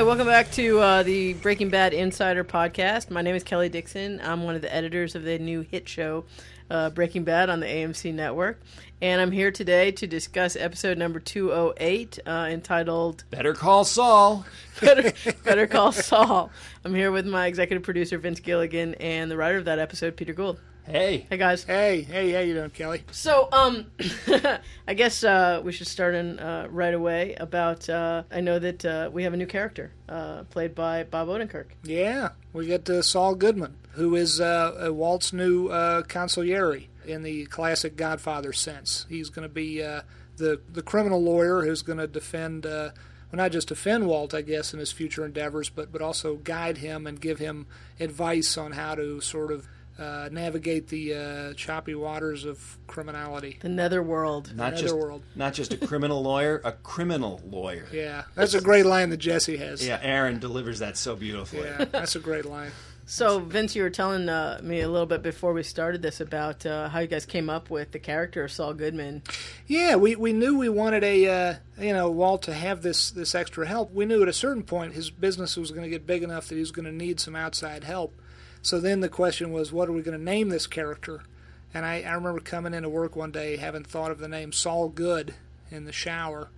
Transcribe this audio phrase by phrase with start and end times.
[0.00, 3.10] Welcome back to uh, the Breaking Bad Insider podcast.
[3.10, 4.18] My name is Kelley Dixon.
[4.24, 6.24] I'm one of the editors of the new hit show
[6.70, 8.60] uh, Breaking Bad on the AMC network.
[9.02, 14.46] And I'm here today to discuss episode number 208 uh, entitled Better Call Saul.
[14.80, 15.12] Better,
[15.44, 16.50] Better Call Saul.
[16.82, 20.32] I'm here with my executive producer, Vince Gilligan, and the writer of that episode, Peter
[20.32, 20.58] Gould.
[20.90, 21.24] Hey.
[21.30, 21.62] Hey, guys.
[21.62, 23.04] Hey, hey, how you doing, Kelley?
[23.12, 23.92] So, um,
[24.88, 27.88] I guess uh, we should start in uh, right away about.
[27.88, 31.66] Uh, I know that uh, we have a new character uh, played by Bob Odenkirk.
[31.84, 37.22] Yeah, we get uh, Saul Goodman, who is uh, uh, Walt's new uh, consigliere in
[37.22, 39.06] the classic Godfather sense.
[39.08, 40.02] He's going to be uh,
[40.38, 42.66] the the criminal lawyer who's going to defend.
[42.66, 42.90] Uh,
[43.30, 46.78] well, not just defend Walt, I guess, in his future endeavors, but but also guide
[46.78, 47.68] him and give him
[48.00, 49.68] advice on how to sort of
[50.00, 53.58] uh, navigate the uh, choppy waters of criminality.
[53.60, 54.56] The Netherworld.
[54.56, 55.22] Not just Netherworld.
[55.36, 57.86] not just a criminal lawyer, a criminal lawyer.
[57.92, 59.86] Yeah, that's a great line that Jesse has.
[59.86, 61.64] Yeah, Aaron delivers that so beautifully.
[61.64, 62.72] yeah, that's a great line.
[63.10, 66.64] So, Vince, you were telling uh, me a little bit before we started this about
[66.64, 69.22] uh, how you guys came up with the character of Saul Goodman.
[69.66, 73.34] Yeah, we, we knew we wanted a uh, you know Walt to have this this
[73.34, 73.92] extra help.
[73.92, 76.54] We knew at a certain point his business was going to get big enough that
[76.54, 78.14] he was going to need some outside help.
[78.62, 81.22] So then the question was, what are we going to name this character?
[81.72, 84.88] And I, I remember coming into work one day having thought of the name Saul
[84.88, 85.34] Good
[85.70, 86.48] in the shower,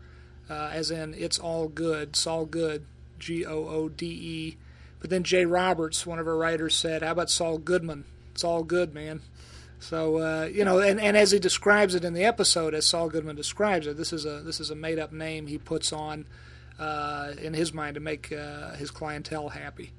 [0.48, 2.86] uh, as in it's all good, Saul Good,
[3.18, 4.56] G O O D E.
[5.00, 8.04] But then Jay Roberts, one of our writers, said, "How about Saul Goodman?
[8.32, 9.20] It's all good, man."
[9.80, 13.08] So uh, you know, and, and as he describes it in the episode, as Saul
[13.08, 16.24] Goodman describes it, this is a this is a made up name he puts on
[16.82, 19.92] uh, in his mind to make uh, his clientele happy.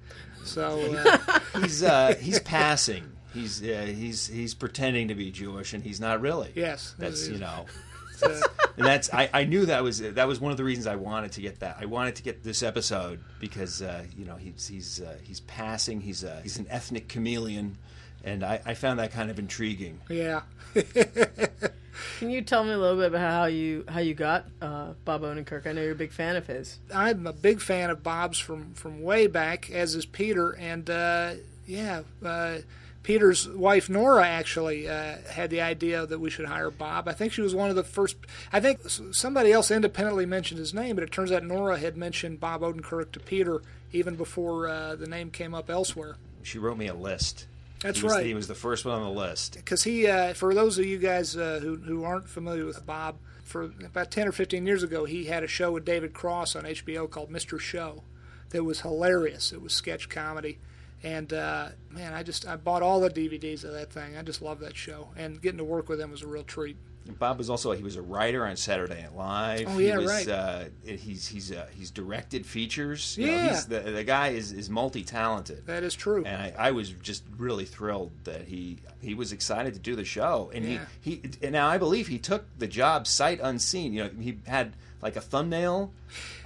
[0.44, 3.12] So uh, He's uh, he's passing.
[3.34, 6.52] He's uh, he's he's pretending to be Jewish, and he's not really.
[6.56, 7.66] yes, That's you know.
[8.76, 11.34] And that's I, I knew that was that was one of the reasons I wanted
[11.34, 15.00] to get that I wanted to get this episode because uh, you know he's he's
[15.02, 17.78] uh, he's passing he's a, he's an ethnic chameleon
[18.24, 20.00] and I, I found that kind of intriguing.
[20.10, 20.42] yeah.
[22.20, 25.24] Can you tell me a little bit about how you how you got uh, Bob
[25.24, 25.68] Odenkirk?
[25.68, 26.80] I know you're a big fan of his.
[26.94, 31.34] I'm a big fan of Bob's from from way back, as is Peter, and uh,
[31.68, 32.58] yeah, uh,
[33.04, 37.08] Peter's wife Nora actually uh, had the idea that we should hire Bob.
[37.08, 38.16] I think she was one of the first.
[38.52, 38.80] I think
[39.12, 43.12] somebody else independently mentioned his name, but it turns out Nora had mentioned Bob Odenkirk
[43.12, 46.16] to Peter even before uh, the name came up elsewhere.
[46.42, 47.48] She wrote me a list.
[47.84, 48.26] That's he was, right.
[48.26, 49.56] He was the first one on the list.
[49.56, 53.18] because he, uh, for those of you guys uh, who who aren't familiar with Bob,
[53.44, 56.64] for about ten or fifteen years ago, he had a show with David Cross on
[56.64, 57.60] HBO called Mr.
[57.60, 58.04] Show,
[58.52, 59.52] that was hilarious.
[59.52, 60.60] It was sketch comedy,
[61.04, 64.16] and uh, man, I just I bought all the DVDs of that thing.
[64.16, 66.78] I just love that show, and getting to work with him was a real treat.
[67.20, 69.66] Bob was also he was a writer on Saturday Night Live.
[69.68, 70.28] Oh, yeah, he was, right.
[70.30, 73.18] Uh, he's he's uh, he's directed features.
[73.18, 73.50] You know, Yeah.
[73.50, 75.66] he's the the guy is is multi talented.
[75.68, 76.24] That is true.
[76.26, 80.06] and I, I was just really thrilled that he he was excited to do the
[80.06, 80.86] show, and Yeah.
[81.02, 83.94] he he and now I believe he took the job sight unseen.
[83.94, 85.92] You know, he had like a thumbnail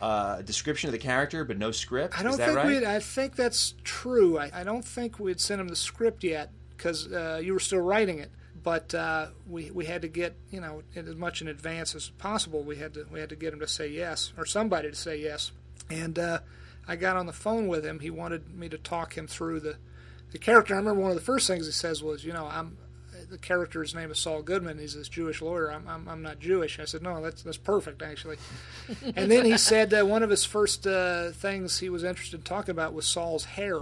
[0.01, 2.19] uh, description of the character, but no script.
[2.19, 2.67] I don't Is that think right?
[2.67, 2.83] we'd.
[2.83, 4.39] I think that's true.
[4.39, 7.79] I, I don't think we'd sent him the script yet because uh, you were still
[7.81, 8.31] writing it.
[8.67, 12.63] But uh, we we had to get you know as much in advance as possible.
[12.63, 15.21] We had to we had to get him to say yes or somebody to say
[15.21, 15.53] yes.
[15.89, 16.39] And uh,
[16.85, 18.01] I got on the phone with him.
[18.01, 19.77] He wanted me to talk him through the
[20.33, 20.73] the character.
[20.73, 22.75] I remember one of the first things he says was, you know, I'm
[23.29, 24.79] the character's name is Saul Goodman.
[24.79, 25.71] He's this Jewish lawyer.
[25.71, 26.77] I'm, I'm, I'm not Jewish.
[26.77, 28.35] I said, no, that's that's perfect actually.
[29.15, 32.43] and then he said uh, one of his first uh, things he was interested in
[32.43, 33.79] talking about was Saul's hair.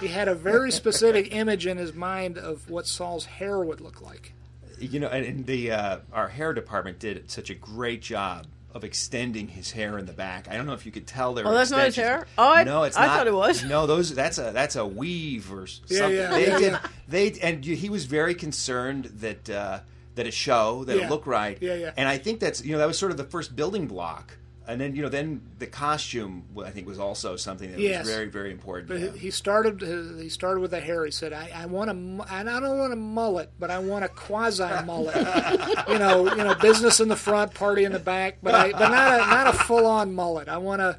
[0.00, 4.00] He had a very specific image in his mind of what Saul's hair would look
[4.02, 4.32] like.
[4.78, 8.84] you know, and, and the uh, our hair department did such a great job of
[8.84, 10.48] extending his hair in the back.
[10.48, 11.46] I don't know if you could tell there.
[11.46, 12.24] Oh, were that's not his extensions.
[12.24, 12.26] hair?
[12.38, 13.16] Oh, I- no, it's I not.
[13.18, 13.64] thought it was.
[13.64, 15.96] No, those that's a that's a weave or something.
[15.96, 16.78] yeah, yeah, they yeah, did
[17.08, 19.80] they and he was very concerned that uh,
[20.14, 21.04] that it show that Yeah.
[21.06, 21.58] it look right.
[21.60, 21.92] Yeah, yeah.
[21.96, 24.36] And I think that's you know that was sort of the first building block.
[24.66, 28.04] And then you know then the costume I think was also something that Yes.
[28.06, 28.88] was very very important.
[28.88, 29.80] But he started
[30.20, 31.04] he started with the hair.
[31.04, 34.08] He said, "I, I want a I don't want a mullet, but I want a
[34.08, 35.16] quasi mullet.
[35.88, 38.88] you know, you know, business in the front, party in the back, but I, but
[38.88, 40.48] not a not a full on mullet.
[40.48, 40.98] I want a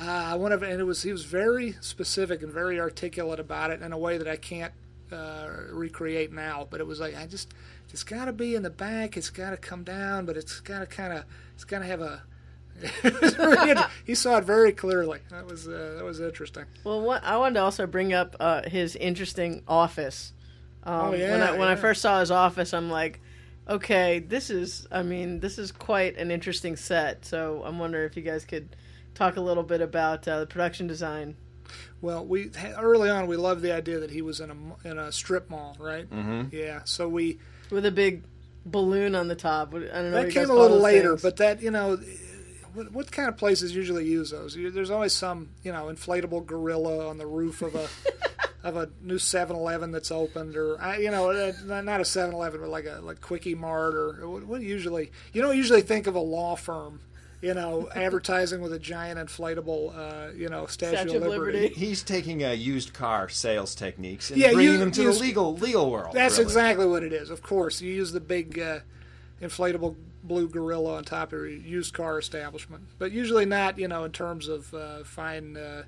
[0.00, 3.70] uh, I want to." And it was he was very specific and very articulate about
[3.72, 4.72] it in a way that I can't
[5.10, 6.68] uh, recreate now.
[6.70, 7.52] But it was like I just
[7.90, 9.16] it's got to be in the back.
[9.16, 11.24] It's got to come down, but it's got to kind of
[11.56, 12.22] it's got to have a
[14.04, 15.20] he saw it very clearly.
[15.30, 16.64] That was uh, that was interesting.
[16.84, 20.32] Well, what, I wanted to also bring up uh, his interesting office.
[20.84, 23.20] Um, Oh, when yeah, I, when I first saw his office, I'm like,
[23.68, 24.86] okay, this is.
[24.90, 27.24] I mean, this is quite an interesting set.
[27.24, 28.74] So I'm wondering if you guys could
[29.14, 31.36] talk a little bit about uh, the production design.
[32.00, 35.12] Well, we early on we loved the idea that he was in a in a
[35.12, 36.08] strip mall, right?
[36.10, 36.54] Mm-hmm.
[36.54, 36.80] Yeah.
[36.84, 37.38] So we
[37.70, 38.24] with a big
[38.66, 39.74] balloon on the top.
[39.74, 40.10] I don't know.
[40.10, 41.22] that came a little later, things.
[41.22, 41.98] but that you know,
[42.74, 44.56] what, what kind of places usually use those?
[44.56, 47.88] You- There's always some you know inflatable gorilla on the roof of a
[48.64, 51.52] of a new 7-Eleven that's opened, or I- you know, uh,
[51.82, 55.56] not a 7-Eleven, but like a like Quickie Mart, or what, what usually you don't
[55.56, 57.00] usually think of a law firm.
[57.40, 61.58] You know, advertising with a giant inflatable, uh, you know, Statue, Statue of of Liberty.
[61.62, 61.74] Liberty.
[61.80, 65.18] He's taking uh, used car sales techniques and Yeah, bringing you- them to you- the
[65.18, 66.14] legal legal world.
[66.14, 66.44] That's really.
[66.44, 67.30] exactly what it is.
[67.30, 68.78] Of course, you use the big uh,
[69.40, 74.04] inflatable blue gorilla on top of your used car establishment, but usually not, you know,
[74.04, 75.82] in terms of uh, fine, uh,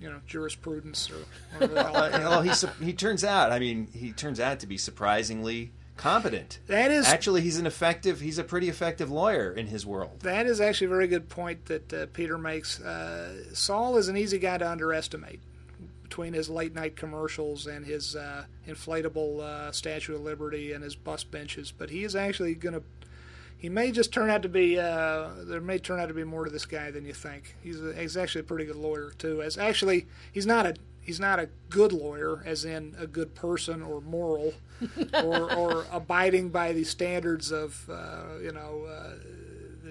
[0.00, 1.14] you know, jurisprudence or
[1.58, 1.74] whatever.
[1.74, 2.18] the hell it is.
[2.20, 3.52] well, he su- he turns out.
[3.52, 6.58] I mean, he turns out to be surprisingly competent.
[6.66, 8.20] that is Actually, he's an effective.
[8.20, 10.20] He's a pretty effective lawyer in his world.
[10.20, 12.80] that is actually a very good point that uh, Peter makes.
[12.80, 15.40] Uh, Saul is an easy guy to underestimate.
[16.02, 20.94] Between his late night commercials and his uh, inflatable uh, Statue of Liberty and his
[20.94, 22.82] bus benches, but he is actually going to
[23.64, 26.44] he may just turn out to be uh, there may turn out to be more
[26.44, 27.56] to this guy than you think.
[27.62, 29.40] He's a, he's actually a pretty good lawyer too.
[29.40, 33.80] As actually he's not a he's not a good lawyer as in a good person
[33.80, 34.52] or moral
[35.14, 39.14] or, or abiding by the standards of uh, you know uh,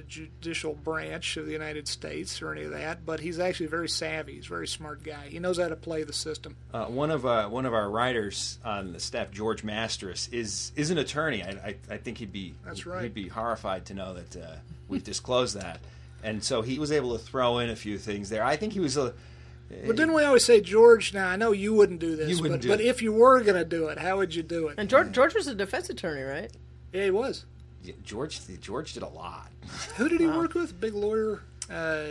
[0.07, 3.05] judicial branch of the United States or any of that.
[3.05, 4.35] But he's actually very savvy.
[4.35, 5.27] He's a very smart guy.
[5.29, 6.55] He knows how to play the system.
[6.73, 10.89] Uh, one of uh, one of our writers on the staff, George Mastras, is is
[10.91, 11.43] an attorney.
[11.43, 13.03] I, I, I think he'd be That's right.
[13.03, 14.55] He'd be horrified to know that uh,
[14.87, 15.79] we've disclosed that,
[16.23, 18.43] and so he was able to throw in a few things there.
[18.43, 19.13] I think he was a.
[19.87, 21.13] But didn't we always say, George?
[21.15, 22.85] Now I know you wouldn't do this, You wouldn't but, do but it.
[22.85, 24.75] if you were going to do it, how would you do it?
[24.77, 26.51] and George George was a defense attorney, right?
[26.91, 27.45] Yeah, he was.
[27.83, 29.51] Yeah, George George did a lot.
[29.97, 30.79] Who did he work with?
[30.79, 31.41] Big lawyer.
[31.69, 32.05] Uh,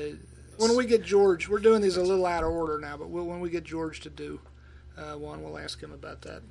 [0.58, 3.24] when we get George, we're doing these a little out of order now, but we'll,
[3.24, 4.40] when we get George to do
[4.96, 6.42] uh, one, we'll ask him about that.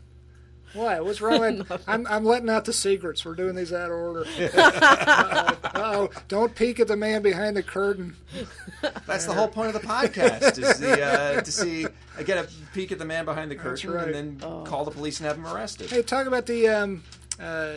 [0.74, 1.00] Why?
[1.02, 1.40] What's wrong?
[1.40, 3.26] with I'm, I'm letting out the secrets.
[3.26, 4.26] We're doing these out of order.
[5.74, 6.10] Uh oh!
[6.28, 8.16] Don't peek at the man behind the curtain.
[9.06, 12.48] That's the whole point of the podcast is the, uh, to see uh, get a
[12.74, 14.14] peek at the man behind the curtain right.
[14.14, 15.90] and then call the police and have him arrested.
[15.90, 16.68] Hey, talk about the.
[16.68, 17.04] Um,
[17.40, 17.74] uh,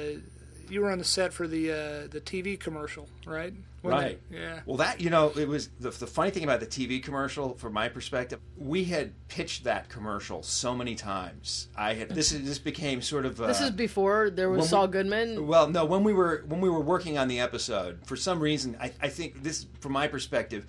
[0.71, 3.53] you were on the set for the uh, the TV commercial, right?
[3.83, 4.19] When Right.
[4.31, 4.61] they- yeah.
[4.65, 7.75] Well, that you know, it was the, the funny thing about the TV commercial, from
[7.75, 8.41] my perspective.
[8.57, 11.69] We had pitched that commercial so many times.
[11.77, 12.33] I had this.
[12.33, 13.41] is- This became sort of.
[13.41, 15.47] Uh, This is before there was when we- Saul Goodman.
[15.47, 18.77] Well, no, when we were when we were working on the episode, for some reason,
[18.81, 20.67] I, I think this, from my perspective,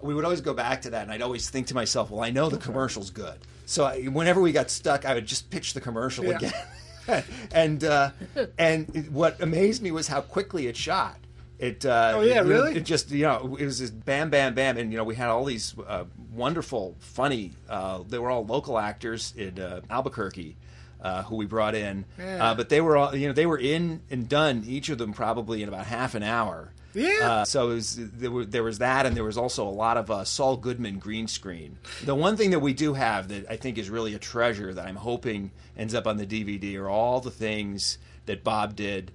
[0.00, 2.30] we would always go back to that, and I'd always think to myself, "Well, I
[2.30, 3.36] know the commercial's good."
[3.66, 6.36] So I, whenever we got stuck, I would just pitch the commercial Yeah.
[6.36, 6.52] again.
[7.52, 8.10] and uh,
[8.58, 11.16] and what amazed me was how quickly it shot.
[11.58, 12.76] It uh, Oh, yeah, know, really?
[12.76, 15.28] it just you know it was just bam, bam, bam, and you know we had
[15.28, 17.52] all these uh, wonderful, funny.
[17.68, 20.56] Uh, they were all local actors in uh, Albuquerque.
[21.00, 22.44] Uh, who we brought in, Yeah.
[22.50, 25.12] uh, but they were all you know they were in and done each of them
[25.12, 26.72] probably in about half an hour.
[26.98, 27.30] Yeah.
[27.30, 29.96] Uh, so it was, there, were, there was that, and there was also a lot
[29.96, 31.78] of uh, Saul Goodman green screen.
[32.04, 34.86] The one thing that we do have that I think is really a treasure that
[34.86, 39.12] I'm hoping ends up on the DVD are all the things that Bob did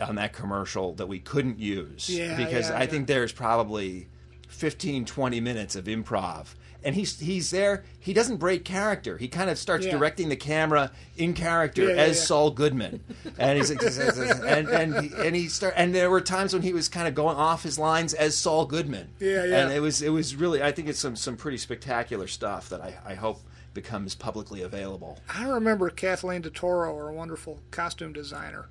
[0.00, 2.08] on that commercial that we couldn't use.
[2.08, 2.86] Yeah, because yeah, I yeah.
[2.86, 4.08] think there's probably
[4.48, 6.54] 15, 20 minutes of improv.
[6.84, 7.84] And he's he's there.
[8.00, 9.16] He doesn't break character.
[9.18, 9.92] He kind of starts Yeah.
[9.92, 12.24] directing the camera in character Yeah, as yeah.
[12.24, 13.00] Saul Goodman,
[13.38, 16.88] and he's and and he, and he start and there were times when he was
[16.88, 19.10] kind of going off his lines as Saul Goodman.
[19.20, 19.64] Yeah, yeah.
[19.64, 22.80] And it was it was really I think it's some some pretty spectacular stuff that
[22.80, 23.40] I, I hope
[23.74, 25.18] becomes publicly available.
[25.32, 28.68] I remember Kathleen DeToro, our wonderful costume designer,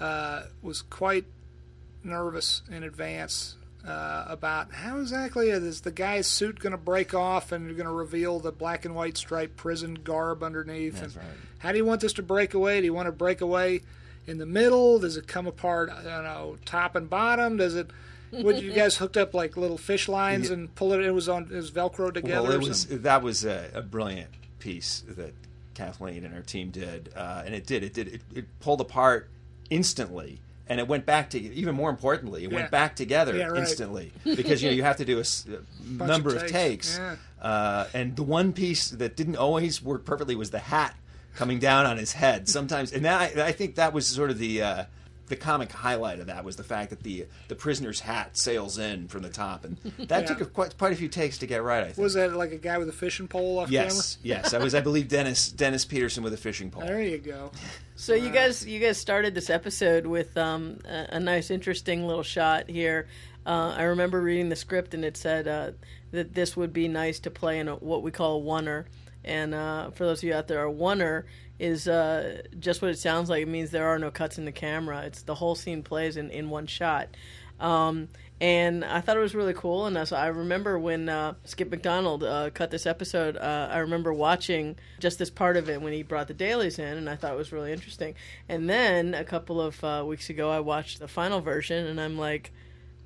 [0.00, 1.26] uh, was quite
[2.02, 3.56] nervous in advance
[3.86, 7.86] uh, about how exactly is the guy's suit going to break off and you're going
[7.86, 11.00] to reveal the black and white striped prison garb underneath.
[11.00, 11.34] That's and right.
[11.58, 12.80] How do you want this to break away?
[12.80, 13.82] Do you want to break away
[14.26, 14.98] in the middle?
[14.98, 15.90] Does it come apart?
[15.90, 17.56] I don't know, top and bottom?
[17.56, 17.90] Does it?
[18.32, 20.54] Would you guys hooked up like little fish lines Yeah.
[20.54, 21.00] and pull it?
[21.00, 22.42] It was on it was Velcro together.
[22.48, 25.34] Well, it was that was a, a brilliant piece that
[25.74, 29.28] Kathleen and her team did, uh, and it did it did it, it pulled apart
[29.68, 32.58] instantly, and it went back to even more importantly, it Yeah.
[32.60, 33.58] went back together Yeah, right.
[33.60, 35.24] instantly because you know you have to do a,
[35.98, 37.16] Bunch number of of takes, takes, yeah.
[37.46, 40.94] uh, and the one piece that didn't always work perfectly was the hat
[41.34, 44.38] coming down on his head sometimes, and that I, I think that was sort of
[44.38, 44.62] the.
[44.62, 44.84] Uh,
[45.30, 49.08] the comic highlight of that was the fact that the the prisoner's hat sails in
[49.08, 50.26] from the top, and that Yeah.
[50.26, 51.80] took a, quite quite a few takes to get right.
[51.82, 51.96] I think.
[51.98, 54.52] Was that like a guy with a fishing pole off Yes, yes.
[54.52, 56.82] I was, I believe, Dennis Dennis Peterson with a fishing pole.
[56.82, 57.50] There you go.
[57.96, 62.22] So you guys, you guys started this episode with um, a, a nice, interesting little
[62.22, 63.08] shot here
[63.44, 65.72] Uh, I remember reading the script and it said uh,
[66.12, 68.86] that this would be nice to play in a, what we call a oneer.
[69.24, 71.24] And uh, for those of you out there, a oneer
[71.58, 73.42] is uh, just what it sounds like.
[73.42, 75.02] It means there are no cuts in the camera.
[75.02, 77.08] It's the whole scene plays in, in one shot.
[77.60, 78.08] Um,
[78.40, 79.84] and I thought it was really cool.
[79.84, 84.14] And so I remember when uh, Skip Macdonald uh, cut this episode, uh, I remember
[84.14, 87.34] watching just this part of it when he brought the dailies in, and I thought
[87.34, 88.14] it was really interesting.
[88.48, 92.18] And then a couple of uh, weeks ago, I watched the final version, and I'm
[92.18, 92.50] like,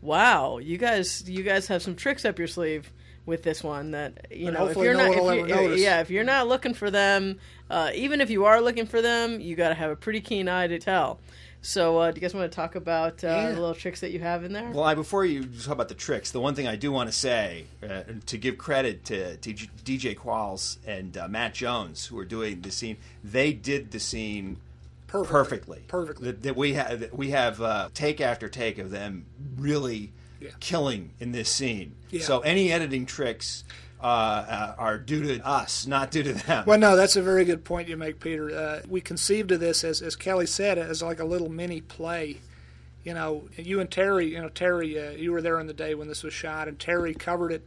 [0.01, 2.93] "Wow, you guys, you guys have some tricks up your sleeve."
[3.27, 5.81] With this one, that you But know, if you're no not, if you, notice.
[5.81, 7.39] yeah, if you're not looking for them,
[7.71, 10.47] uh, even if you are looking for them, you got to have a pretty keen
[10.47, 11.19] eye to tell.
[11.63, 13.49] So, uh, do you guys want to talk about uh, Yeah.
[13.53, 14.69] the little tricks that you have in there?
[14.71, 17.17] Well, I, before you talk about the tricks, the one thing I do want to
[17.17, 22.27] say uh, to give credit to, to DJ Qualls and uh, Matt Jones, who are
[22.27, 24.59] doing the scene, they did the scene
[25.07, 25.33] Perfectly.
[25.33, 25.83] perfectly.
[25.89, 26.27] Perfectly.
[26.27, 29.25] That, that we have we have uh, take after take of them
[29.57, 30.13] really
[30.45, 30.51] Yeah.
[30.61, 31.95] killing in this scene.
[32.11, 32.23] Yeah.
[32.23, 33.65] So any editing tricks
[34.01, 36.65] uh, uh, are due to us, not due to them.
[36.67, 38.55] Well, no, that's a very good point you make, Peter.
[38.55, 42.37] Uh, we conceived of this as, as Kelley said, as like a little mini play.
[43.03, 45.95] You know, you and Terry, you know, Terry, uh, you were there on the day
[45.95, 47.63] when this was shot, and Terry covered it.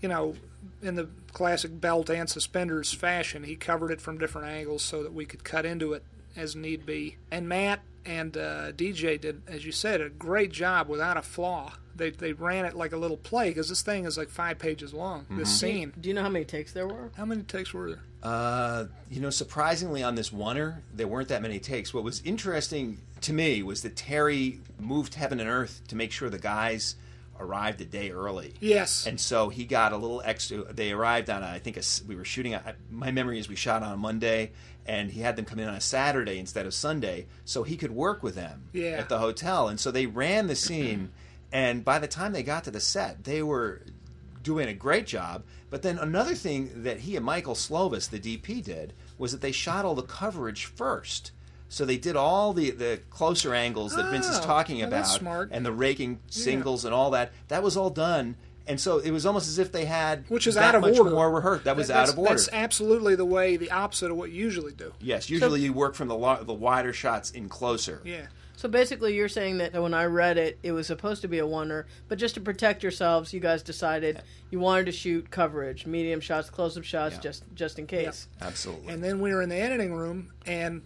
[0.00, 0.36] You know,
[0.82, 5.12] in the classic belt and suspenders fashion, he covered it from different angles so that
[5.12, 6.04] we could cut into it
[6.36, 7.16] as need be.
[7.30, 11.72] And Matt and uh, DJ did, as you said, a great job without a flaw.
[11.94, 14.92] They they ran it like a little play because this thing is like five pages
[14.92, 15.26] long.
[15.30, 15.92] This scene.
[15.98, 17.10] Do you know how many takes there were?
[17.16, 18.02] How many takes were there?
[18.22, 21.94] Uh, you know, surprisingly on this oneer, there weren't that many takes.
[21.94, 26.28] What was interesting to me was that Terry moved heaven and earth to make sure
[26.28, 26.96] the guys
[27.38, 28.54] arrived a day early.
[28.60, 29.06] Yes.
[29.06, 30.64] And so he got a little extra.
[30.72, 32.54] They arrived on, a, I think, a s we were shooting.
[32.54, 34.52] I- My memory is we shot on a Monday,
[34.86, 37.90] and he had them come in on a Saturday instead of Sunday, so he could
[37.92, 38.90] work with them Yeah.
[38.92, 39.68] at the hotel.
[39.68, 41.10] And so they ran the scene,
[41.52, 43.82] and by the time they got to the set, they were
[44.42, 45.42] doing a great job.
[45.70, 49.52] But then another thing that he and Michael Slovis, the DP, did was that they
[49.52, 51.32] shot all the coverage first.
[51.68, 54.98] So they did all the, the closer angles that Vince is Oh, talking oh, about,
[54.98, 55.48] that's smart.
[55.50, 57.32] and the raking singles and all that.
[57.48, 60.54] That was all done, and so it was almost as if they had Which is
[60.56, 61.10] that out of much order.
[61.10, 61.64] more rehearsed.
[61.64, 62.30] That was That- out of order.
[62.30, 64.92] That's absolutely the way, the opposite of what you usually do.
[65.00, 68.00] yes, usually you work from the lo- the wider shots in closer.
[68.04, 68.26] Yeah.
[68.58, 71.44] So basically, you're saying that when I read it, it was supposed to be a
[71.44, 76.20] oneer, but just to protect yourselves, you guys decided you wanted to shoot coverage, medium
[76.20, 77.20] shots, close-up shots, Yeah.
[77.20, 78.28] just just in case.
[78.40, 78.94] Absolutely.
[78.94, 80.80] And then we were in the editing room, and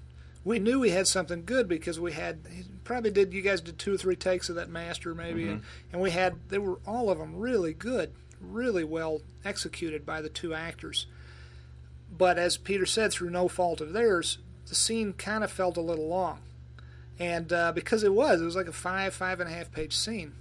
[0.44, 2.40] we knew we had something good because we had
[2.84, 3.32] probably did.
[3.32, 6.36] You guys did two or three takes of that master, maybe, and, and we had
[6.48, 11.06] they were all of them really good, really well executed by the two actors.
[12.10, 15.82] But as Peter said, through no fault of theirs, the scene kind of felt a
[15.82, 16.40] little long,
[17.18, 19.94] and uh, because it was, it was like a five, five and a half page
[19.94, 20.34] scene.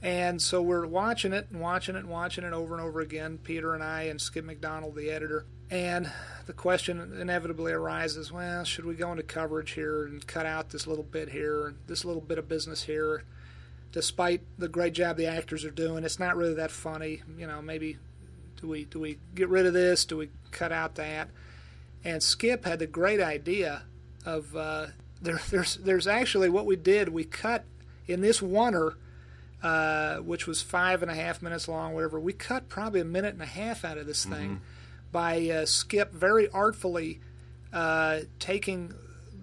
[0.00, 3.38] And so we're watching it and watching it and watching it over and over again,
[3.42, 5.44] Peter and I and Skip Macdonald, the editor.
[5.70, 6.10] And
[6.46, 10.86] the question inevitably arises well, should we go into coverage here and cut out this
[10.86, 13.24] little bit here this little bit of business here?
[13.92, 17.22] Despite the great job the actors are doing, it's not really that funny.
[17.36, 17.98] You know, maybe
[18.60, 20.04] do we do we get rid of this?
[20.04, 21.28] Do we cut out that?
[22.04, 23.82] And Skip had the great idea
[24.24, 24.86] of uh,
[25.20, 27.10] there, there's there's actually what we did.
[27.10, 27.64] We cut
[28.06, 28.94] in this oneer
[29.62, 32.20] uh, which was five and a half minutes long, whatever.
[32.20, 34.60] We cut probably a minute and a half out of this thing
[35.12, 37.20] by uh, Skip very artfully
[37.72, 38.94] uh, taking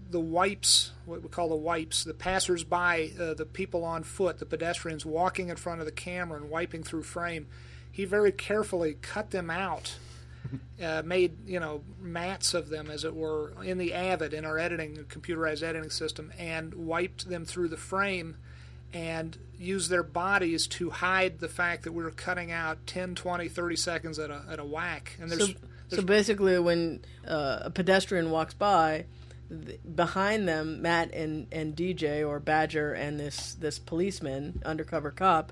[0.10, 4.46] the wipes, what we call the wipes, the passers-by, uh, the people on foot, the
[4.46, 7.48] pedestrians walking in front of the camera and wiping through frame.
[7.92, 9.98] He very carefully cut them out.
[10.82, 14.60] Uh, made you know mats of them, as it were, in the Avid in our
[14.60, 18.36] editing computerized editing system, and wiped them through the frame
[18.96, 23.50] and use their bodies to hide the fact that we were cutting out 10, 20,
[23.50, 25.18] 30 seconds at a, at a whack.
[25.20, 25.50] And there's,
[25.90, 29.06] So, so basically, when uh, a pedestrian walks by,
[29.50, 35.52] th- behind them, Matt and, and DJ or Badger and this this policeman, undercover cop,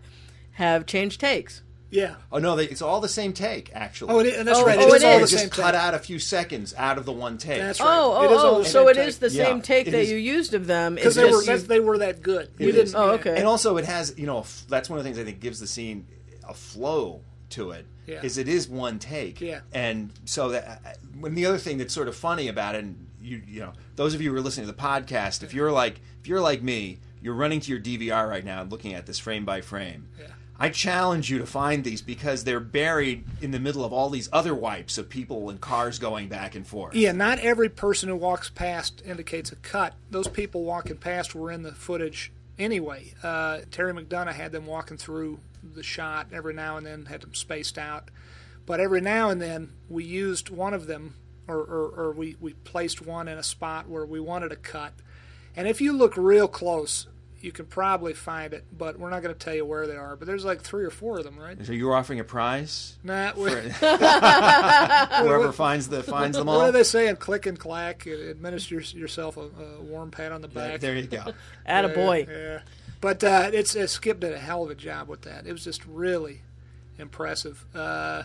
[0.54, 1.62] have changed takes.
[1.94, 2.16] Yeah.
[2.32, 4.14] Oh no, they, it's all the same take actually.
[4.14, 4.78] Oh, it, and that's Oh, right.
[4.80, 5.30] oh, it is it all is.
[5.32, 5.82] the Just same cut take.
[5.82, 7.60] out a few seconds out of the one take.
[7.60, 7.98] That's oh, right.
[7.98, 8.60] Oh, oh It is oh, all oh!
[8.64, 9.08] the So same it take.
[9.08, 10.12] is the Yeah, same take it that is.
[10.12, 10.96] you used of them.
[10.96, 12.50] because they were just that, you- they were that good.
[12.58, 12.82] We didn't.
[12.84, 12.96] is.
[12.96, 13.12] Oh, yeah.
[13.14, 13.38] okay.
[13.38, 15.68] And also, it has you know that's one of the things I think gives the
[15.68, 16.08] scene
[16.48, 17.22] a flow
[17.52, 17.86] to it.
[18.08, 18.20] Yeah.
[18.24, 19.40] Is it is one take.
[19.40, 19.62] Yeah.
[19.72, 23.42] And so that when the other thing that's sort of funny about it, and you
[23.48, 26.28] you know those of you who are listening to the podcast, if you're like if
[26.28, 29.46] you're like me, you're running to your DVR right now and looking at this frame
[29.46, 30.10] by frame.
[30.20, 30.26] Yeah.
[30.60, 34.30] I challenge you to find these because they're buried in the middle of all these
[34.32, 36.96] other wipes of people and cars going back and forth.
[36.96, 39.94] Yeah, not every person who walks past indicates a cut.
[40.12, 43.14] Those people walking past were in the footage anyway.
[43.24, 47.34] Uh, Terry McDonough had them walking through the shot every now and then, had them
[47.34, 48.10] spaced out.
[48.66, 51.16] But every now and then, we used one of them,
[51.48, 54.94] or, or, or we, we placed one in a spot where we wanted a cut.
[55.56, 57.08] And if you look real close,
[57.44, 60.16] you can probably find it, but we're not going to tell you where they are.
[60.16, 61.58] But there's like three or four of them, right?
[61.66, 62.98] So you're offering a prize?
[63.04, 63.52] Nah, we,
[65.20, 66.60] Whoever finds the finds them all.
[66.60, 67.18] what are they saying?
[67.18, 68.06] Click and clack.
[68.06, 70.80] Administer yourself a, a warm pat on the Yeah, back.
[70.80, 71.34] there you go.
[71.66, 72.26] Atta boy.
[72.30, 72.60] Yeah, yeah.
[73.02, 75.46] But uh, it's uh, Skip did a hell of a job with that.
[75.46, 76.44] It was just really
[76.98, 77.66] impressive.
[77.76, 78.24] Uh,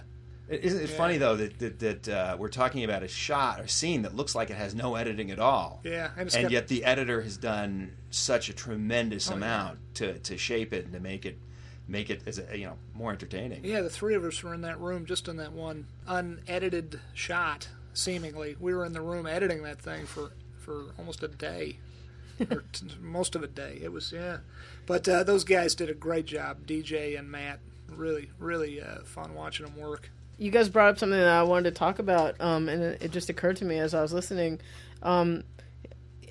[0.49, 4.03] Isn't it funny though that that, that uh, we're talking about a shot or scene
[4.03, 5.81] that looks like it has no editing at all?
[5.85, 9.37] yeah, and, and got- yet the editor has done such a tremendous Oh, yeah.
[9.37, 11.39] amount to, to shape it and to make it
[11.87, 13.65] make it as a, you know more entertaining.
[13.65, 17.69] yeah, the three of us were in that room just in that one unedited shot.
[17.95, 21.79] Seemingly, we were in the room editing that thing for for almost a day,
[22.51, 23.79] or t- most of a day.
[23.83, 24.39] It was yeah,
[24.87, 26.67] but uh, those guys did a great job.
[26.67, 27.59] DJ and Matt,
[27.91, 30.11] really, really uh, fun watching them work.
[30.39, 33.29] You guys brought up something that I wanted to talk about, um, and it, just
[33.29, 34.61] occurred to me as I was listening.
[35.03, 35.43] Um,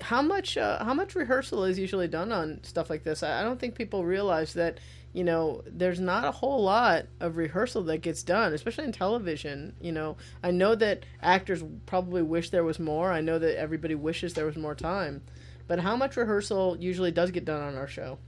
[0.00, 3.22] how much uh, how much rehearsal is usually done on stuff like this?
[3.22, 4.78] I, I don't think people realize that
[5.12, 9.74] you know there's not a whole lot of rehearsal that gets done, especially in television.
[9.80, 13.12] You know, I know that actors probably wish there was more.
[13.12, 15.22] I know that everybody wishes there was more time,
[15.66, 18.18] but how much rehearsal usually does get done on our show?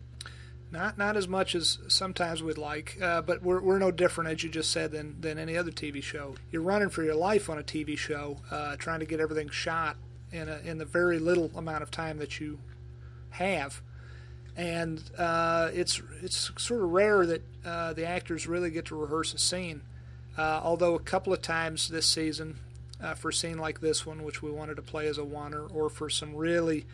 [0.72, 4.44] Not not as much as sometimes we'd like, uh, but we're, we're no different, as
[4.44, 6.36] you just said, than, than any other TV show.
[6.52, 9.96] You're running for your life on a TV show, uh, trying to get everything shot
[10.30, 12.60] in a, in the very little amount of time that you
[13.30, 13.80] have,
[14.56, 19.34] and uh, it's it's sort of rare that uh, the actors really get to rehearse
[19.34, 19.82] a scene.
[20.38, 22.60] Uh, although a couple of times this season,
[23.02, 25.68] uh, for a scene like this one, which we wanted to play as a oneer,
[25.74, 26.86] or for some really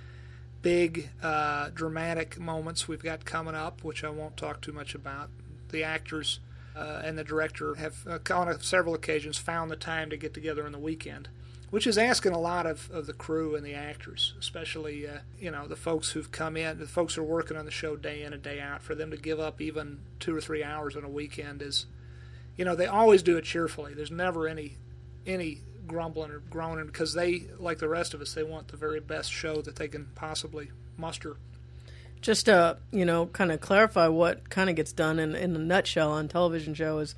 [0.67, 5.31] big uh, dramatic moments we've got coming up, which I won't talk too much about.
[5.71, 6.41] The actors
[6.75, 10.67] uh, and the director have, uh, on several occasions, found the time to get together
[10.67, 11.29] on the weekend,
[11.71, 15.53] which is asking a lot of, of the crew and the actors, especially uh, you
[15.53, 18.25] know the folks who've come in, the folks who are working on the show day
[18.25, 18.83] in and day out.
[18.83, 21.87] For them to give up even two or three hours on a weekend is,
[22.57, 23.95] you know, they always do it cheerfully.
[23.95, 24.79] There's never any
[25.25, 29.01] any grumbling or groaning because they, like the rest of us, they want the very
[29.01, 31.37] best show that they can possibly muster.
[32.23, 35.59] just to you know kind of clarify what kind of gets done in, in a
[35.59, 37.15] nutshell on television show is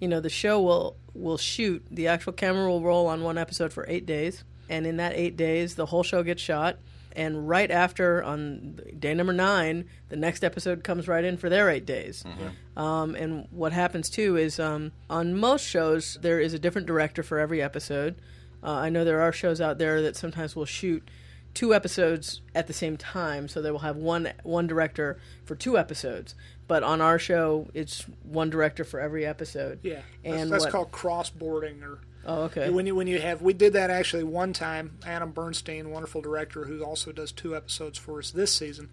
[0.00, 3.72] you know the show will will shoot the actual camera will roll on one episode
[3.72, 6.76] for eight days and in that eight days the whole show gets shot
[7.16, 11.70] and right after on day number nine the next episode comes right in for their
[11.70, 12.24] eight days.
[12.76, 17.22] Um, and what happens too is um, on most shows there is a different director
[17.22, 18.16] for every episode.
[18.64, 21.02] Uh, i know there are shows out there that sometimes will shoot
[21.54, 25.76] two episodes at the same time, so they will have one one director for two
[25.78, 26.34] episodes.
[26.68, 29.80] But on our show, it's one director for every episode.
[29.82, 32.70] Yeah, and that's what, called cross-boarding or Oh, okay.
[32.70, 34.98] when you when you have we did that actually one time.
[35.04, 38.90] Adam Bernstein, wonderful director who also does two episodes for us this season,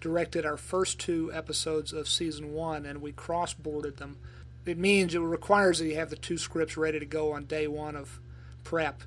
[0.00, 4.16] directed our first two episodes of season one, and we cross-boarded them.
[4.64, 7.66] It means it requires that you have the two scripts ready to go on day
[7.66, 8.20] one of
[8.64, 9.02] prep,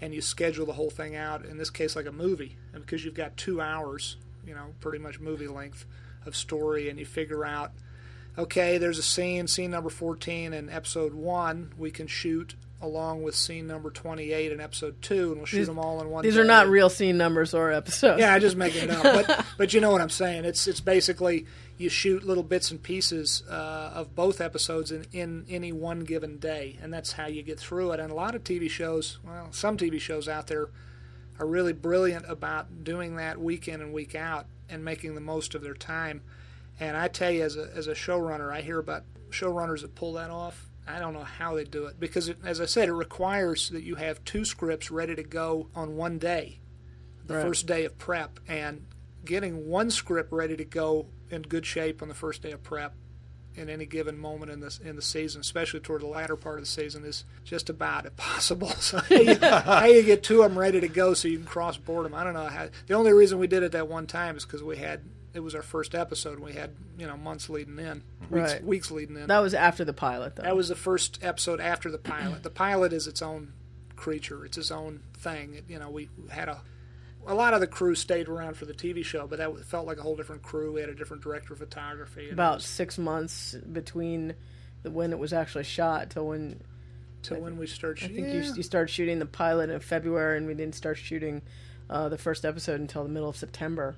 [0.00, 1.44] and you schedule the whole thing out.
[1.44, 4.98] In this case, like a movie, and because you've got two hours, you know, pretty
[4.98, 5.84] much movie length
[6.24, 7.72] of story, and you figure out
[8.38, 13.34] okay, there's a scene, scene number 14 in episode 1, we can shoot along with
[13.34, 16.34] scene number 28 in episode 2, and we'll shoot These- them all in one These
[16.36, 16.40] day.
[16.40, 18.20] are not real scene numbers or episodes.
[18.20, 19.02] Yeah, I just make it up.
[19.02, 20.44] But, but you know what I'm saying.
[20.44, 25.44] It's it's basically you shoot little bits and pieces uh, of both episodes in, in
[25.48, 28.00] any one given day, and that's how you get through it.
[28.00, 30.68] And a lot of TV shows, well, some TV shows out there
[31.40, 35.54] are really brilliant about doing that week in and week out and making the most
[35.54, 36.20] of their time.
[36.80, 40.12] And I tell you, as a, as a showrunner, I hear about showrunners that pull
[40.14, 40.67] that off.
[40.88, 43.82] I don't know how they do it because, it, as I said, it requires that
[43.82, 46.60] you have two scripts ready to go on one day,
[47.26, 47.42] the Right.
[47.46, 48.86] first day of prep, and
[49.24, 52.94] getting one script ready to go in good shape on the first day of prep
[53.54, 56.64] in any given moment in the in the season, especially toward the latter part of
[56.64, 58.68] the season, is just about impossible.
[58.70, 61.46] So how you, how you get two of them ready to go so you can
[61.46, 62.14] cross board them?
[62.14, 62.68] I don't know how.
[62.86, 65.02] The only reason we did it that one time is because we had
[65.38, 66.38] it was our first episode.
[66.40, 68.64] We had you know months leading in, weeks, Right.
[68.64, 69.28] weeks leading in.
[69.28, 70.42] That was after the pilot, though.
[70.42, 72.42] That was the first episode after the pilot.
[72.42, 73.52] The pilot is its own
[73.96, 74.44] creature.
[74.44, 75.54] It's its own thing.
[75.54, 76.60] It, you know, we had a
[77.26, 79.98] a lot of the crew stayed around for the TV show, but that felt like
[79.98, 80.72] a whole different crew.
[80.72, 82.30] We had a different director of photography.
[82.30, 84.34] about was- six months between
[84.82, 86.60] the, when it was actually shot till when
[87.22, 88.04] till when we started.
[88.04, 88.24] I shooting.
[88.24, 91.42] think you, you started shooting the pilot in February, and we didn't start shooting
[91.90, 93.96] uh, the first episode until the middle of September.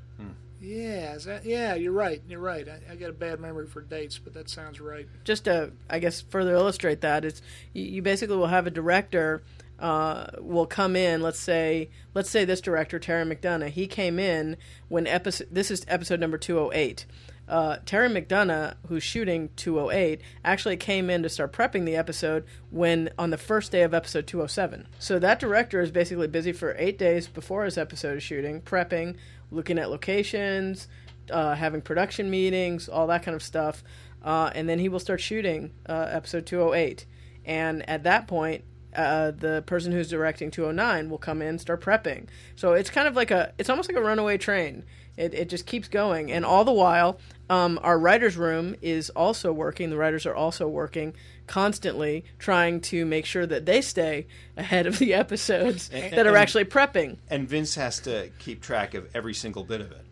[0.61, 2.23] Yeah, that, yeah, you're right.
[2.29, 2.69] You're right.
[2.69, 5.09] I, I got a bad memory for dates, but that sounds right.
[5.25, 7.41] Just to, I guess, further illustrate that, it's
[7.73, 9.43] you, you basically will have a director
[9.79, 11.23] uh, will come in.
[11.23, 13.71] Let's say, let's say this director Terry McDonough.
[13.71, 14.57] He came in
[14.89, 15.49] when episode.
[15.51, 17.07] This is episode number two hundred eight.
[17.49, 23.11] Uh, Terry McDonough, who's shooting 208, actually came in to start prepping the episode when
[23.19, 24.87] on the first day of episode 207.
[25.01, 29.17] So that director is basically busy for eight days before his episode is shooting, prepping,
[29.51, 30.89] looking at locations,
[31.31, 33.83] uh, having production meetings, all that kind of stuff.
[34.23, 37.07] Uh, and then he will start shooting uh, episode 208.
[37.45, 42.27] And at that point, uh, the person who's directing 209 will come in start prepping
[42.57, 44.85] so it's kind of like a it's almost like a runaway train
[45.17, 49.53] it, it just keeps going and all the while um, our writers room is also
[49.53, 51.13] working the writers are also working
[51.47, 56.31] constantly trying to make sure that they stay ahead of the episodes And- that are
[56.31, 60.07] and- actually prepping And Vince has to keep track of every single bit of it.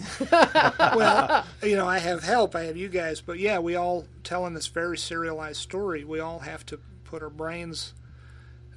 [0.96, 2.56] well, you know, I have help.
[2.56, 6.02] I have you guys, but yeah, we all telling this very serialized story.
[6.04, 7.92] We all have to put our brains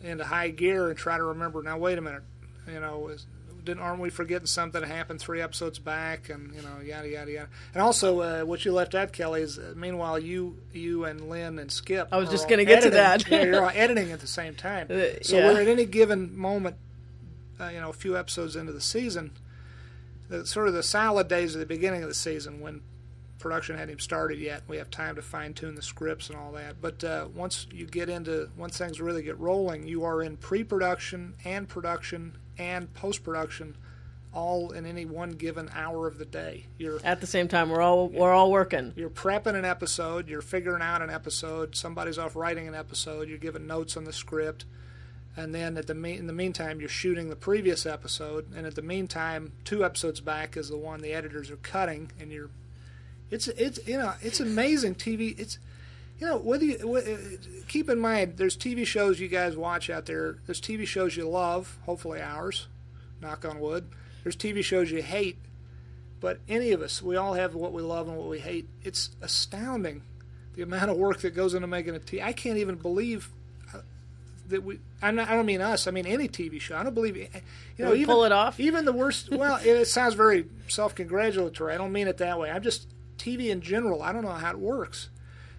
[0.03, 1.63] into high gear and try to remember.
[1.63, 2.23] Now, wait a minute.
[2.71, 3.25] You know, is,
[3.65, 6.29] didn't aren't we forgetting something that happened three episodes back?
[6.29, 7.49] And you know, yada yada yada.
[7.73, 11.59] And also, uh, what you left out, Kelley, is uh, meanwhile you you and Lynne
[11.59, 12.09] and Skip.
[12.11, 13.29] I was just gonna get to that.
[13.29, 14.87] yeah, you're all editing at the same time.
[14.89, 15.51] Uh, so yeah.
[15.51, 16.77] we're at any given moment,
[17.59, 19.31] uh, you know, a few episodes into the season
[20.29, 22.81] the sort of the solid days of the beginning of the season when
[23.39, 24.63] production hadn't even started yet.
[24.67, 26.81] We have time to fine tune the scripts and all that.
[26.81, 31.35] But uh, once you get into once things really get rolling, you are in pre-production
[31.43, 33.75] and production and post-production,
[34.33, 36.65] all in any one given hour of the day.
[36.77, 40.41] You're at the same time we're all we're all working you're prepping an episode, you're
[40.41, 44.65] figuring out an episode, somebody's off writing an episode, you're giving notes on the script,
[45.37, 48.75] and then at the me- in the meantime you're shooting the previous episode, and at
[48.75, 52.49] the meantime two episodes back is the one the editors are cutting, and you're
[53.31, 55.37] it's it's you know it's amazing TV.
[55.39, 55.57] It's
[56.19, 59.89] you know whether you wh- uh, keep in mind there's TV shows you guys watch
[59.89, 60.37] out there.
[60.45, 62.67] There's TV shows you love, hopefully ours,
[63.21, 63.87] knock on wood.
[64.23, 65.37] There's TV shows you hate,
[66.19, 68.67] but any of us, we all have what we love and what we hate.
[68.83, 70.01] It's astounding
[70.55, 72.23] the amount of work that goes into making a TV.
[72.23, 73.29] I can't even believe
[73.73, 73.79] uh,
[74.47, 74.79] that we.
[75.01, 75.87] I'm not, I don't mean us.
[75.87, 76.77] I mean any TV show.
[76.77, 77.27] I don't believe you
[77.77, 78.59] know even pull it off?
[78.59, 79.29] Even the worst.
[79.31, 81.73] Well, it, it sounds very self-congratulatory.
[81.73, 82.49] I don't mean it that way.
[82.49, 84.01] I'm just TV in general.
[84.01, 85.09] I don't know how it works.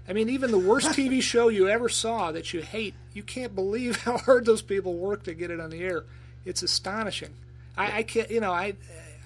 [0.09, 3.55] I mean, even the worst TV show you ever saw that you hate, you can't
[3.55, 6.05] believe how hard those people work to get it on the air.
[6.45, 7.35] It's astonishing.
[7.77, 8.31] I, I can't.
[8.31, 8.75] You know, I.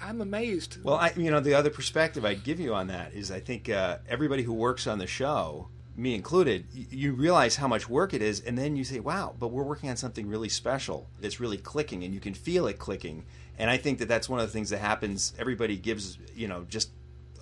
[0.02, 0.78] I'm amazed.
[0.82, 3.68] Well, I, you know, the other perspective I'd give you on that is I think
[3.68, 8.22] uh, everybody who works on the show, me included, you realize how much work it
[8.22, 11.58] is, and then you say, wow, but we're working on something really special that's really
[11.58, 13.24] clicking, and you can feel it clicking.
[13.58, 15.34] And I think that that's one of the things that happens.
[15.38, 16.90] Everybody gives, you know, just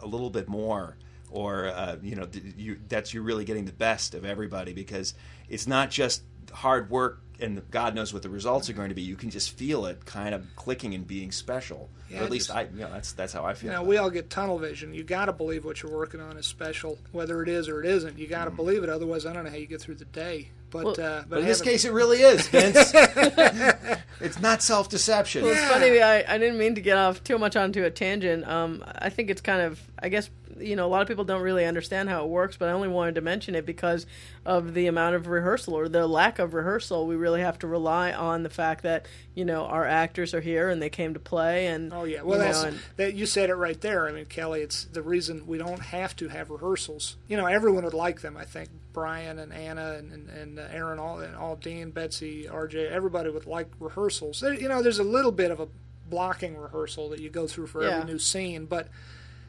[0.02, 0.96] a little bit more.
[1.30, 5.14] Or uh, you know, you, that's you're really getting the best of everybody because
[5.48, 9.02] it's not just hard work and God knows what the results are going to be.
[9.02, 11.88] You can just feel it kind of clicking and being special.
[12.10, 13.70] Yeah, or at least just- I, you know, that's that's how I feel.
[13.70, 14.92] You know, we all get tunnel vision.
[14.94, 17.88] You got to believe what you're working on is special, whether it is or it
[17.90, 18.18] isn't.
[18.18, 20.48] You got to believe it, otherwise, I don't know how you get through the day.
[20.70, 21.30] But Well, uh, but, Mm.
[21.30, 22.92] But in this case, it really is, Vince.
[24.20, 25.42] it's not self-deception.
[25.44, 26.00] Well, it's funny.
[26.02, 28.46] I, I didn't mean to get off too much onto a tangent.
[28.46, 30.28] Um, I think it's kind of, I guess,
[30.60, 32.88] you know, a lot of people don't really understand how it works, but I only
[32.88, 34.06] wanted to mention it because
[34.46, 37.06] of the amount of rehearsal or the lack of rehearsal.
[37.06, 40.68] We really have to rely on the fact that, you know, our actors are here
[40.70, 41.66] and they came to play.
[41.68, 44.08] And Oh yeah, well you that's know, and- that you said it right there.
[44.08, 47.16] I mean, Kelley, it's the reason we don't have to have rehearsals.
[47.28, 48.36] You know, everyone would like them.
[48.36, 52.90] I think Bryan and Anna and and, and Aaron, all and all Dean, Betsy, RJ,
[52.90, 54.42] everybody would like rehearsals.
[54.42, 55.68] You know, there's a little bit of a
[56.08, 57.98] blocking rehearsal that you go through for Yeah.
[57.98, 58.88] every new scene, but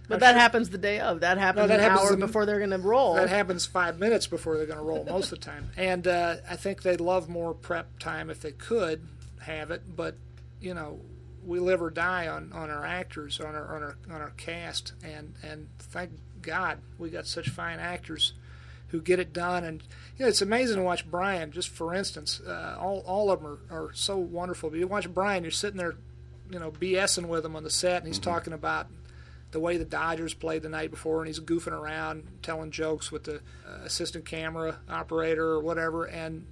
[0.09, 1.21] but that sure- happens the day of.
[1.21, 3.13] That happens that an happens hour the- before they're going to roll.
[3.15, 5.69] That happens five minutes before they're going to roll most of the time.
[5.77, 9.07] And uh, I think they'd love more prep time if they could
[9.41, 9.95] have it.
[9.95, 10.15] But
[10.59, 10.99] you know,
[11.45, 14.93] we live or die on, on our actors, on our on our on our cast,
[15.03, 18.33] and and thank God we got such fine actors
[18.87, 19.63] who get it done.
[19.63, 19.83] And
[20.17, 21.51] you know, it's amazing to watch Bryan.
[21.51, 24.69] Just for instance, uh, all all of them are, are so wonderful.
[24.69, 25.95] But you watch Bryan, you're sitting there,
[26.49, 28.87] you know, BSing with him on the set, and he's talking about
[29.51, 33.23] the way the Dodgers played the night before, and he's goofing around, telling jokes with
[33.23, 36.45] the uh, assistant camera operator or whatever, and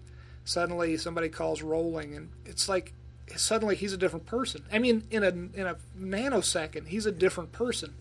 [0.46, 2.94] suddenly somebody calls rolling, and it's like
[3.36, 4.64] suddenly he's a different person.
[4.72, 7.94] I mean, in a in a nanosecond, he's a different person.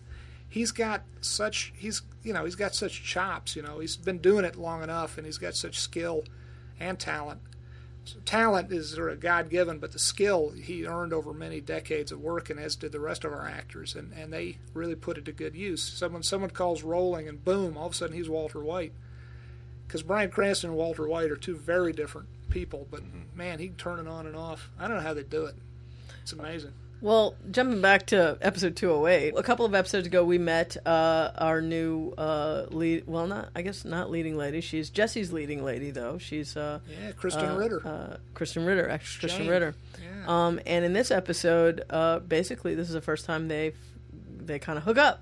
[0.49, 3.55] He's got such he's you know he's got such chops.
[3.55, 6.23] You know, he's been doing it long enough, and he's got such skill
[6.79, 7.41] and talent.
[8.25, 12.21] Talent is sort of God given, but the skill he earned over many decades of
[12.21, 15.25] work, and as did the rest of our actors, and, and they really put it
[15.25, 15.81] to good use.
[15.81, 18.93] Someone someone calls rolling, and boom, all of a sudden he's Walter White.
[19.87, 23.37] Because Bryan Cranston and Walter White are two very different people, but mm-hmm.
[23.37, 24.69] man, he can turn it on and off.
[24.77, 25.55] I don't know how they do it.
[26.23, 26.73] It's amazing.
[26.99, 31.61] Well, jumping back to episode 208, a couple of episodes ago, we met uh, our
[31.61, 33.03] new uh, lead.
[33.05, 34.61] Well, not I guess not leading lady.
[34.61, 36.17] She's Jesse's leading lady, though.
[36.17, 37.87] She's uh, yeah, Krysten uh, Ritter.
[37.87, 39.51] Uh, Krysten Ritter, actually, Kristen Jane.
[39.51, 39.75] Ritter.
[40.01, 40.25] Yeah.
[40.27, 43.73] Um, and in this episode, uh, basically, this is the first time they
[44.39, 45.21] they kind of hook up,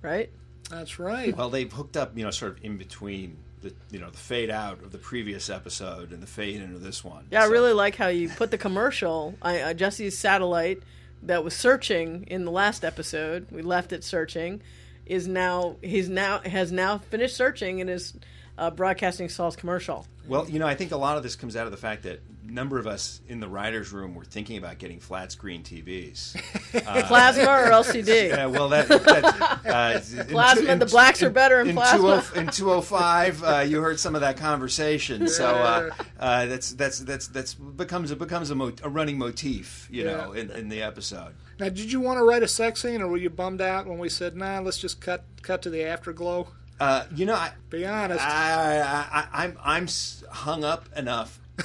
[0.00, 0.30] right?
[0.70, 1.36] That's right.
[1.36, 4.48] Well, they've hooked up, you know, sort of in between the you know the fade
[4.48, 7.26] out of the previous episode and the fade into this one.
[7.30, 9.34] Yeah, I really like how you put the commercial.
[9.42, 10.82] I, uh, Jesse's satellite
[11.22, 13.46] that was searching in the last episode.
[13.50, 14.62] We left it searching.
[15.06, 18.14] Is now he's now has now finished searching and is
[18.60, 20.06] uh, broadcasting Saul's commercial.
[20.28, 22.20] Well, you know, I think a lot of this comes out of the fact that
[22.48, 26.36] a number of us in the writers' room were thinking about getting flat screen TVs.
[27.08, 28.28] Plasma or LCD?
[28.28, 29.24] Yeah, well, that, that
[29.66, 32.22] uh, Plasma, two- in- the blacks are better in in plasma.
[32.32, 35.26] 20 in 205, uh, you heard some of that conversation.
[35.26, 39.88] So uh, uh, that's that's that's that's becomes it becomes a, mo- a running motif,
[39.90, 40.16] you Yeah.
[40.18, 41.34] know, in, in the episode.
[41.58, 43.98] Now, did you want to write a sex scene, or were you bummed out when
[43.98, 46.48] we said, "Nah, let's just cut cut to the afterglow"?
[46.80, 48.24] Uh, you know, I, Be honest.
[48.24, 49.88] I, I, I, I'm I'm
[50.30, 51.38] hung up enough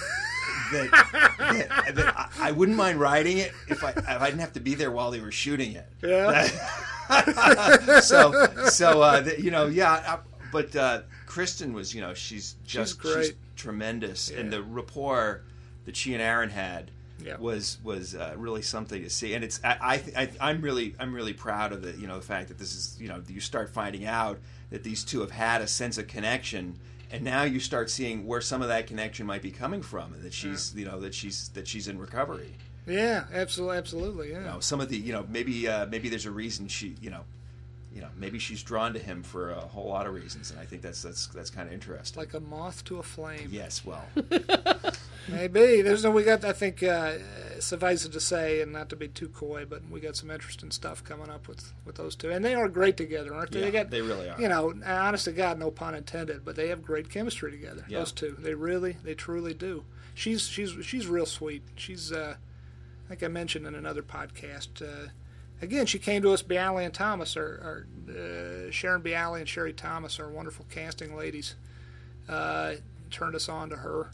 [0.72, 0.92] that,
[1.40, 4.60] that, that I, I wouldn't mind writing it if I if I didn't have to
[4.60, 5.88] be there while they were shooting it.
[6.04, 6.44] yeah.
[8.02, 10.18] so so uh, the, you know yeah I,
[10.52, 13.36] but uh, Krysten was you know she's just great.
[13.56, 15.44] tremendous and the rapport
[15.86, 16.92] that she and Aaron had
[17.26, 17.38] Yeah.
[17.38, 21.34] was was uh, really something to see and it's I, I, I'm really I'm really
[21.34, 24.06] proud of the you know the fact that this is you know you start finding
[24.06, 24.38] out
[24.70, 26.78] that these two have had a sense of connection
[27.12, 30.24] and now you start seeing where some of that connection might be coming from and
[30.24, 32.54] that she's you know that she's that she's in recovery
[32.88, 34.32] Yeah, absolutely, absolutely.
[34.32, 34.40] Yeah.
[34.40, 37.10] you know, some of the you know maybe uh, maybe there's a reason she you
[37.10, 37.22] know
[37.94, 40.66] you know maybe she's drawn to him for a whole lot of reasons and I
[40.66, 42.20] think that's that's that's kind of interesting.
[42.20, 43.48] Like a moth to a flame.
[43.52, 44.06] yes, well,
[45.28, 46.12] Maybe there's no.
[46.12, 46.44] We got.
[46.46, 47.14] I think uh,
[47.60, 50.72] suffice it to say, and not to be too coy, but we got some interesting
[50.72, 53.60] stuff coming up with with those two, and they are great together, aren't they?
[53.60, 53.90] yeah, they got.
[53.90, 54.40] they really are.
[54.40, 57.86] you know, honest to God, no pun intended, but they have great chemistry together.
[57.88, 58.00] Yeah.
[58.00, 59.84] Those two, they really, they truly do.
[60.14, 61.64] She's she's she's real sweet.
[61.76, 62.36] She's, uh,
[63.06, 64.82] I think I mentioned in another podcast.
[64.82, 65.10] Uh,
[65.62, 66.44] again, she came to us.
[66.44, 71.56] Bialy and Thomas, or, or uh, Sharon Bialy and Sherry Thomas, are wonderful casting ladies.
[72.30, 72.76] Uh,
[73.12, 74.12] turned us on to her.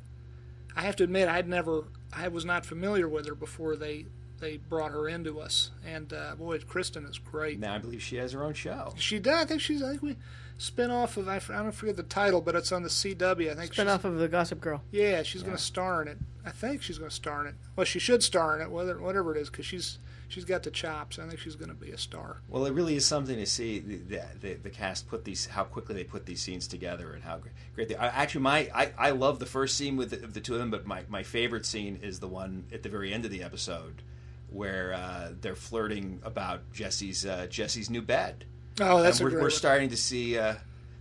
[0.75, 4.05] I have to admit, I'd never, I was not familiar with her before they
[4.39, 5.69] they brought her into us.
[5.85, 7.59] And uh, boy, Krysten is great.
[7.59, 8.93] now I believe she has her own show.
[8.97, 9.33] She did.
[9.33, 9.83] I think she's.
[9.83, 10.17] I think we
[10.57, 11.27] spin off of.
[11.29, 13.51] I don't forget the title, but it's on the CW.
[13.51, 13.73] I think.
[13.73, 14.81] Spin off of the Gossip Girl.
[14.91, 15.45] Yeah, she's Yeah.
[15.47, 16.17] going to star in it.
[16.43, 17.55] I think she's going to star in it.
[17.75, 19.99] Well, she should star in it, whether whatever it is, because she's
[20.31, 21.19] she's got the chops.
[21.19, 22.41] I think she's going to be a star.
[22.47, 25.65] Well, it really is something to see the, the, the, the cast put these how
[25.65, 27.95] quickly they put these scenes together and how gr- great they.
[27.95, 30.71] I, actually, my I, I love the first scene with the, the two of them,
[30.71, 34.01] but my, my favorite scene is the one at the very end of the episode
[34.49, 38.45] where uh, they're flirting about Jesse's uh, Jesse's new bed.
[38.79, 40.37] Oh, that's and we're, great we're starting to see.
[40.37, 40.55] Uh,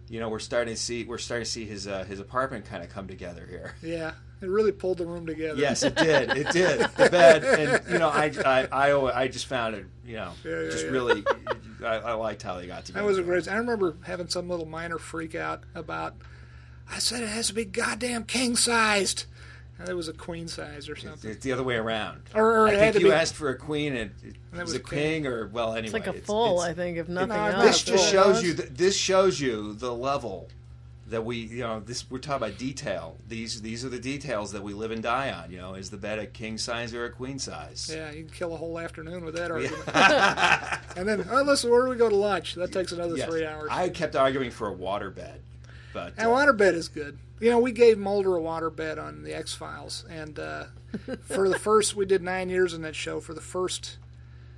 [0.09, 2.83] you know, we're starting to see we're starting to see his uh, his apartment kind
[2.83, 3.77] of come together here.
[3.81, 4.13] Yeah,
[4.43, 5.59] it really pulled the room together.
[5.61, 6.31] Yes, it did.
[6.37, 6.81] It did.
[6.97, 9.87] The bed, and you know, I, I, I, I just found it.
[10.05, 10.91] You know, Yeah, yeah, just yeah.
[10.91, 11.25] really,
[11.85, 13.03] I, I liked how they got together.
[13.05, 13.49] That was a great.
[13.49, 16.15] I remember having some little minor freak out about.
[16.91, 19.27] I said it has to be goddamn king sized.
[19.79, 21.31] And it was a queen size or something.
[21.31, 22.21] It's the other way around.
[22.35, 24.75] Or- or I think you be- asked for a queen, and it, it was, was
[24.75, 24.99] a a king.
[25.23, 27.63] king, or well, anyway, It's like a full, it's- I think, if nothing No, else.
[27.65, 28.53] this just shows you.
[28.55, 30.49] Th- this shows you the level
[31.11, 33.17] that we, you know, this we're talking about detail.
[33.29, 35.51] These these are the details that we live and die on.
[35.51, 37.91] You know, is the bed a king size or a queen size?
[37.95, 39.83] Yeah, you can kill a whole afternoon with that argument.
[40.97, 42.55] and then, oh, listen, where do we go to lunch?
[42.55, 43.29] That takes another Yes.
[43.29, 43.69] three hours.
[43.71, 45.41] I kept arguing for a water bed,
[45.93, 47.19] but And uh, waterbed is good.
[47.41, 50.65] You know, we gave Mulder a waterbed on the X Files, and uh,
[51.23, 53.19] for the first, we did nine years in that show.
[53.21, 53.97] For the first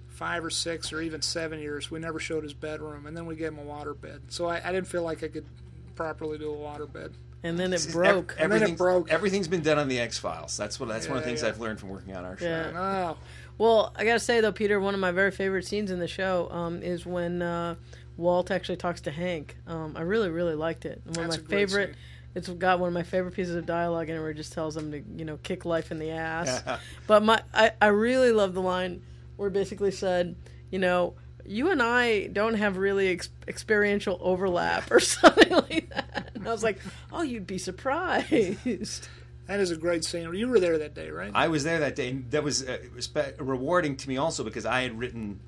[0.09, 3.37] five or six or even seven years, we never showed his bedroom, and then we
[3.37, 4.21] gave him a waterbed.
[4.29, 5.47] So I, I didn't feel like I could
[5.95, 7.13] properly do a waterbed.
[7.45, 8.37] And then it broke.
[8.39, 9.11] And then it everything- broke.
[9.11, 10.57] Everything's been done on the X Files.
[10.57, 10.89] That's what.
[10.89, 11.49] That's one of the Yeah, things yeah.
[11.49, 12.45] I've learned from working on our show.
[12.47, 13.13] Yeah.
[13.15, 13.17] Oh,
[13.59, 16.49] Well, I gotta say though, Peter, one of my very favorite scenes in the show
[16.53, 17.75] um, is when uh,
[18.17, 19.57] Walt actually talks to Hank.
[19.67, 21.01] Um, I really, really liked it.
[21.05, 21.87] One That's of a my great favorite.
[21.89, 21.97] scene.
[22.35, 24.75] It's got one of my favorite pieces of dialogue in it where it just tells
[24.77, 26.63] him to, you know, kick life in the ass.
[27.07, 29.03] but my, I, I really love the line
[29.37, 30.35] where it basically said,
[30.71, 31.13] you know,
[31.47, 36.31] you and I don't have really ex- experiential overlap or something like that.
[36.35, 36.79] And I was like,
[37.13, 39.09] oh, you'd be surprised.
[39.47, 40.33] That is a great scene.
[40.35, 41.33] You were there that day, right?
[41.35, 44.65] I was there that day, and that was uh, respe- rewarding to me also because
[44.65, 45.41] I had written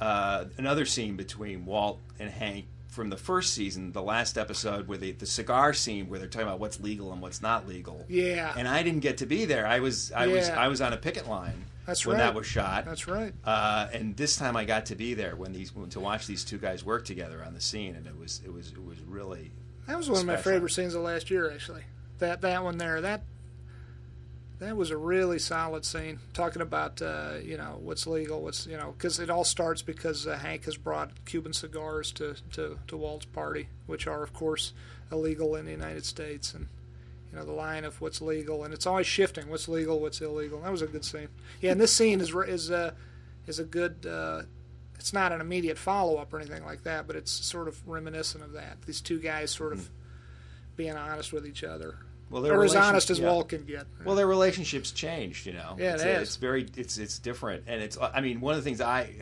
[0.00, 4.98] uh, another scene between Walt and Hank from the first season, the last episode where
[4.98, 8.04] the the cigar scene where they're talking about what's legal and what's not legal.
[8.08, 8.52] Yeah.
[8.56, 9.66] And I didn't get to be there.
[9.66, 12.24] I was I was I was on a picket line That's when right.
[12.24, 12.84] that was shot.
[12.84, 13.32] That's right.
[13.46, 16.44] Uh, and this time I got to be there when these when, to watch these
[16.44, 19.50] two guys work together on the scene, and it was it was it was really
[19.86, 21.84] That was one of my favorite scenes of last year, actually.
[22.18, 23.22] That that one there, that
[24.58, 26.18] that was a really solid scene.
[26.34, 30.26] Talking about uh, you know what's legal, what's you know because it all starts because
[30.26, 34.74] uh, Hank has brought Cuban cigars to, to to Walt's party, which are of course
[35.10, 36.66] illegal in the United States, and
[37.38, 39.48] know the line of what's legal, and it's always shifting.
[39.48, 40.60] What's legal, what's illegal.
[40.60, 41.28] That was a good scene.
[41.60, 42.92] Yeah, and this scene is is uh,
[43.46, 44.06] is a good.
[44.06, 44.42] Uh,
[44.96, 48.42] it's not an immediate follow up or anything like that, but it's sort of reminiscent
[48.42, 48.82] of that.
[48.82, 49.88] These two guys sort of
[50.76, 51.98] being honest with each other,
[52.30, 52.42] well.
[52.42, 53.28] they're as honest as yeah.
[53.28, 53.86] Walt can get.
[54.04, 55.76] Well, their relationships changed, you know.
[55.78, 56.22] Yeah, it it's, has.
[56.22, 57.96] it's very, it's it's different, and it's.
[58.00, 59.12] I mean, one of the things I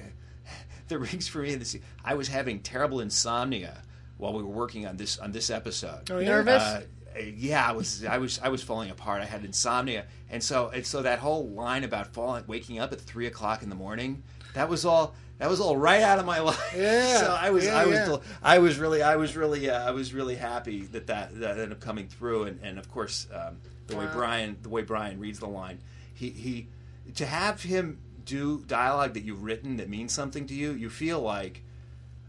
[0.88, 3.82] that rings for me in this, I was having terrible insomnia
[4.18, 6.10] while we were working on this on this episode.
[6.10, 6.20] Oh?
[6.20, 6.62] Nervous?
[6.62, 6.82] Uh,
[7.20, 9.22] yeah, I was, I was, I was falling apart.
[9.22, 13.00] I had insomnia, and so, and so that whole line about falling, waking up at
[13.00, 14.22] three o'clock in the morning,
[14.54, 16.74] that was all, that was all right out of my life.
[16.76, 18.16] Yeah, so I was, yeah, I was, yeah.
[18.42, 21.72] I was really, I was really, uh, I was really happy that that, that ended
[21.72, 25.38] up coming through, and, and of course, um, the way Bryan, the way Bryan reads
[25.38, 25.78] the line,
[26.14, 26.68] he, he,
[27.14, 31.20] to have him do dialogue that you've written that means something to you, you feel
[31.20, 31.62] like,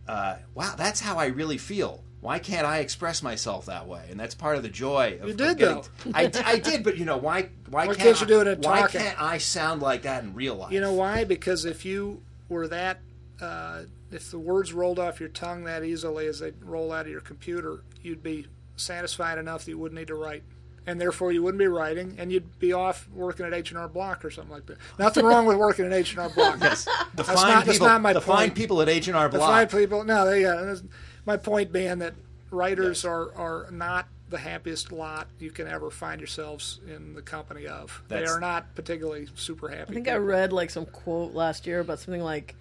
[0.07, 2.03] uh, wow, that's how I really feel.
[2.19, 4.07] Why can't I express myself that way?
[4.09, 5.19] And that's part of the joy.
[5.21, 6.11] Of, You did, getting- though.
[6.15, 7.49] I, I did, but you know why?
[7.69, 9.01] Why, Why can't, can't you do it Why talking?
[9.01, 10.71] can't I sound like that in real life?
[10.71, 11.23] You know why?
[11.25, 12.99] Because if you were that,
[13.39, 17.11] uh, if the words rolled off your tongue that easily as they roll out of
[17.11, 20.43] your computer, you'd be satisfied enough that you wouldn't need to write.
[20.87, 23.89] And therefore, you wouldn't be writing, and you'd be off working at H and R
[23.89, 24.77] Block or something like that.
[24.97, 26.57] Nothing wrong with working at H and R Block.
[26.61, 29.17] Yes, the That's fine not- that's people, not my the fine people at H and
[29.17, 29.49] R The Block.
[29.49, 30.05] five people.
[30.05, 30.79] No, they got.
[31.27, 32.13] That's- My point being that
[32.51, 37.65] writers are are not the happiest lot you can ever find yourselves in the company
[37.67, 38.01] of.
[38.09, 39.91] They are not particularly super happy.
[39.91, 42.55] I think I read like some quote last year about something like,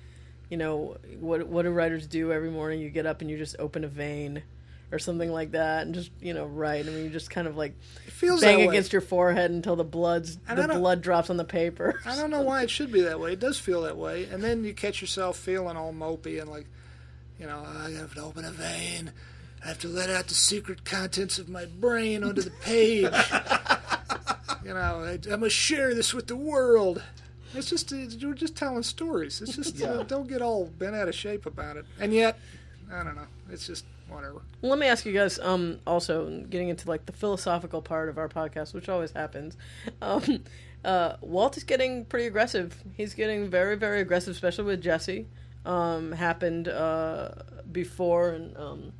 [0.48, 2.80] you know, what what do writers do every morning?
[2.80, 4.42] You get up and you just open a vein,
[4.92, 6.86] or something like that, and just you know write.
[6.86, 7.74] I mean, you just kind of like
[8.06, 11.44] it feels bang against your forehead until the blood's And the blood drops on the
[11.44, 12.00] paper.
[12.06, 13.32] I don't know why it should be that way.
[13.32, 16.66] It does feel that way, and then you catch yourself feeling all mopey and like,
[17.38, 19.12] you know, I have to open a vein.
[19.64, 23.02] I have to let out the secret contents of my brain onto the page.
[24.64, 27.02] you know, I, I must share this with the world.
[27.54, 29.40] It's just it's, we're just telling stories.
[29.40, 30.02] It's just uh, Yeah.
[30.06, 31.86] don't get all bent out of shape about it.
[32.00, 32.38] And yet,
[32.92, 33.26] I don't know.
[33.50, 34.42] It's just whatever.
[34.60, 35.38] Well, let me ask you guys.
[35.38, 39.56] Um, also getting into like the philosophical part of our podcast, which always happens.
[40.02, 40.44] Um,
[40.84, 42.76] uh, Walt is getting pretty aggressive.
[42.96, 45.26] He's getting very, very aggressive, especially with Jesse.
[45.66, 47.30] Um, happened uh,
[47.72, 48.92] before, and um,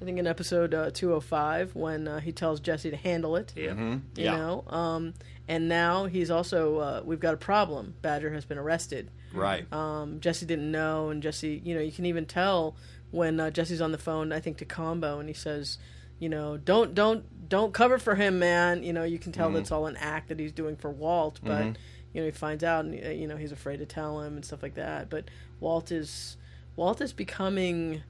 [0.00, 3.36] I think in episode uh, two hundred five when uh, he tells Jesse to handle
[3.36, 3.52] it.
[3.56, 3.70] Yeah.
[3.72, 4.00] Mhm.
[4.16, 4.36] You Yeah.
[4.36, 4.64] know.
[4.68, 5.14] Um,
[5.48, 7.94] and now he's also uh, we've got a problem.
[8.00, 9.10] Badger has been arrested.
[9.32, 9.70] Right.
[9.72, 12.76] Um, Jesse didn't know, and Jesse, you know, you can even tell
[13.10, 14.32] when uh, Jesse's on the phone.
[14.32, 15.78] I think to Combo, and he says,
[16.20, 18.84] you know, don't don't don't cover for him, man.
[18.84, 19.56] You know, you can tell Mm-hmm.
[19.56, 21.76] that's all an act that he's doing for Walt, but
[22.12, 24.44] you know, he finds out, and uh, you know, he's afraid to tell him and
[24.44, 25.10] stuff like that.
[25.10, 25.24] But
[25.64, 26.36] Walt is
[26.76, 28.02] Walt is becoming,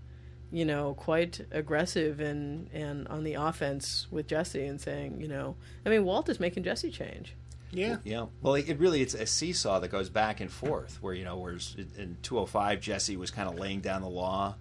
[0.50, 5.54] you know, quite aggressive and and on the offense with Jesse and saying, you know,
[5.86, 7.34] I mean, Walt is making Jesse change.
[7.74, 7.96] Yeah.
[8.04, 8.26] Yeah.
[8.42, 10.98] Well, it, it really it's a seesaw that goes back and forth.
[11.00, 14.54] Where you know, whereas in 205, Jesse was kind of laying down the law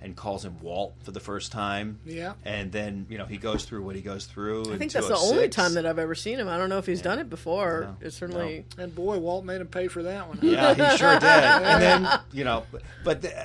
[0.00, 1.98] and calls him Walt for the first time.
[2.04, 2.34] Yeah.
[2.44, 4.66] And then you know he goes through what he goes through.
[4.66, 6.48] I in think that's the only time that I've ever seen him.
[6.48, 7.96] I don't know if he's done it before.
[8.00, 8.06] No.
[8.06, 8.64] It's certainly.
[8.78, 10.38] And boy, Walt made him pay for that one.
[10.42, 11.22] Yeah, he sure did.
[11.62, 13.44] And then you know, but, but the,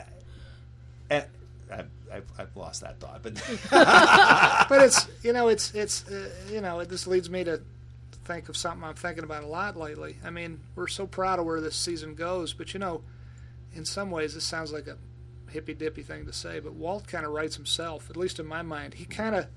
[1.12, 1.22] uh,
[1.72, 3.22] I, I've, I've lost that thought.
[3.24, 3.36] But
[4.70, 7.62] but it's you know it's it's uh, you know this leads me to
[8.28, 10.18] think of something I'm thinking about a lot lately.
[10.24, 13.02] I mean, we're so proud of where this season goes, but you know,
[13.74, 14.98] in some ways this sounds like a
[15.50, 18.62] hippy dippy thing to say, but Walt kind of writes himself, at least in my
[18.62, 18.96] mind.
[18.96, 19.48] He kind of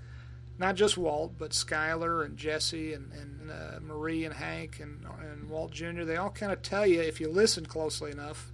[0.57, 5.49] not just Walt, but Skyler and Jesse and, and uh, Marie and Hank and, and
[5.49, 6.05] Walt Jr.
[6.05, 8.53] They all kind of tell you if you listen closely enough.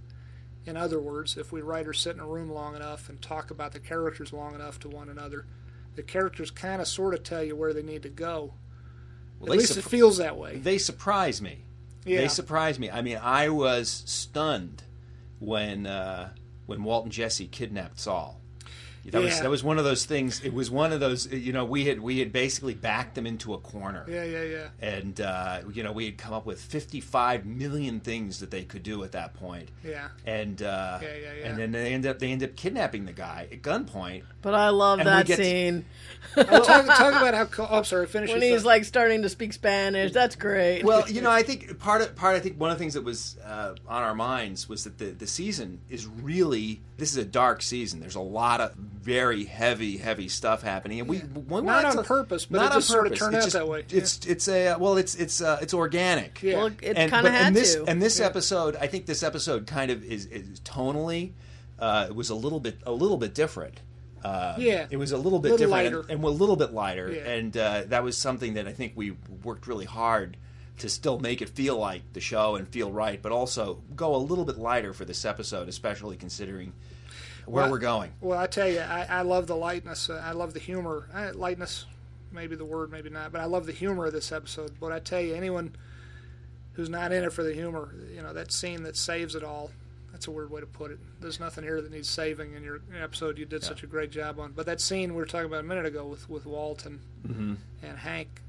[0.65, 3.71] In other words, if we writers sit in a room long enough and talk about
[3.71, 5.45] the characters long enough to one another,
[5.95, 8.53] the characters kind of sort of tell you where they need to go.
[9.39, 10.57] Well, At least surp- it feels that way.
[10.57, 11.59] they surprise me.
[12.05, 12.21] Yeah.
[12.21, 12.89] They surprise me.
[12.89, 14.83] I mean, I was stunned
[15.39, 16.29] when uh,
[16.65, 18.39] when Walt and Jesse kidnapped Saul.
[19.11, 20.41] That was that was one of those things.
[20.43, 21.31] It was one of those.
[21.31, 24.05] You know, we had we had basically backed them into a corner.
[24.09, 24.67] Yeah, yeah, yeah.
[24.81, 28.83] And uh, you know, we had come up with 55 million things that they could
[28.83, 29.69] do at that point.
[29.83, 30.09] Yeah.
[30.25, 31.45] And uh, Yeah, yeah, yeah.
[31.47, 34.23] and then they end up they end up kidnapping the guy at gunpoint.
[34.41, 35.85] But I love that get to- scene
[36.35, 37.45] Well, talk, talk about how.
[37.45, 38.07] Co- oh, sorry.
[38.07, 38.31] Finish.
[38.31, 38.67] when he's thought.
[38.67, 40.11] like starting to speak Spanish.
[40.11, 40.83] That's great.
[40.83, 42.35] Well, you know, I think part of part.
[42.35, 45.05] I think one of the things that was uh, on our minds was that the
[45.11, 47.99] the season is really this is a dark season.
[47.99, 48.75] There's a lot of
[49.07, 52.65] very heavy, heavy stuff happening, and we, we Not wanted on to- purpose, but not
[52.65, 53.85] it on just sort of turned It's out just- that way.
[53.89, 56.43] It's it's a well, it's it's uh, it's organic.
[56.43, 56.57] Yeah.
[56.57, 57.85] well, it and, kind of had and this, to.
[57.85, 58.25] And this Yeah.
[58.25, 61.31] episode, I think this episode kind of is, is tonally
[61.79, 63.79] uh, was a little bit a little bit different.
[64.25, 64.87] Uh, Yeah.
[64.89, 65.99] it was a little bit Little different lighter.
[66.01, 67.31] and, and a little bit lighter, Yeah.
[67.31, 70.35] and uh, that was something that I think we worked really hard
[70.79, 74.17] to still make it feel like the show and feel right, but also go a
[74.17, 76.73] little bit lighter for this episode, especially considering
[77.47, 78.11] where Well, we're going.
[78.21, 80.09] Well, I tell you, I, I love the lightness.
[80.09, 81.07] Uh, I love the humor.
[81.13, 81.85] Uh, lightness,
[82.31, 84.71] maybe the word, maybe not, but I love the humor of this episode.
[84.79, 85.75] But I tell you, anyone
[86.73, 89.71] who's not in it for the humor, you know, that scene that saves it all.
[90.11, 90.99] That's a weird way to put it.
[91.19, 93.37] There's nothing here that needs saving in your episode.
[93.37, 94.51] You did such a great job on.
[94.51, 97.53] But that scene we were talking about a minute ago with with Walton Mm-hmm.
[97.83, 98.41] and Hank,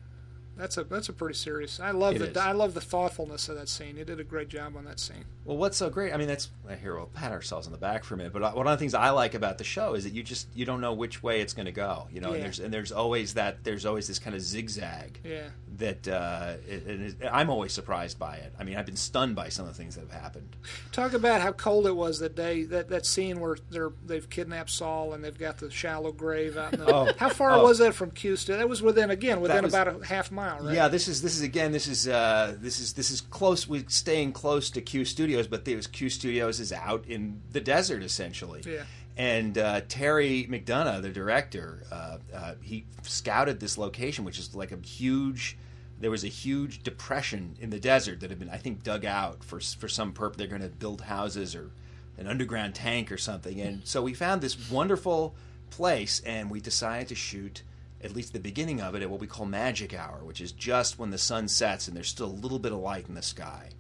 [0.58, 1.78] that's a that's a pretty serious.
[1.80, 2.36] I love It the is.
[2.36, 3.96] I love the thoughtfulness of that scene.
[3.96, 5.24] You did a great job on that scene.
[5.44, 6.12] Well, what's so great?
[6.12, 6.50] I mean, that's
[6.82, 8.32] here we'll pat ourselves on the back for a minute.
[8.32, 10.64] But one of the things I like about the show is that you just you
[10.64, 12.08] don't know which way it's going to go.
[12.12, 15.48] You know, and there's and there's always that there's always this kind of zigzag Yeah.
[15.78, 18.52] That uh, it, I'm always surprised by it.
[18.58, 20.56] I mean, I've been stunned by some of the things that have happened.
[20.92, 22.64] Talk about how cold it was that day.
[22.64, 26.72] That that scene where they're they've kidnapped Saul and they've got the shallow grave out.
[26.74, 27.12] In the, Oh.
[27.16, 27.62] how far Oh.
[27.64, 28.34] was that from Q?
[28.36, 30.74] St- That was within again within was- about a half mile, right?
[30.74, 33.68] Yeah, this is this is again this is uh, this is this is close.
[33.68, 38.02] We're staying close to Q Studios, but there's Q Studios is out in the desert
[38.02, 38.62] essentially.
[38.66, 38.82] Yeah.
[39.16, 44.70] And uh, Terry McDonough, the director, uh, uh, he scouted this location, which is like
[44.70, 45.56] a huge.
[46.00, 49.42] There was a huge depression in the desert that had been, I think, dug out
[49.42, 50.38] for for some purpose.
[50.38, 51.70] They're going to build houses or
[52.16, 53.60] an underground tank or something.
[53.60, 55.34] And so we found this wonderful
[55.70, 57.62] place, and we decided to shoot
[58.02, 60.98] at least the beginning of it at what we call magic hour, which is just
[60.98, 63.70] when the sun sets and there's still a little bit of light in the sky.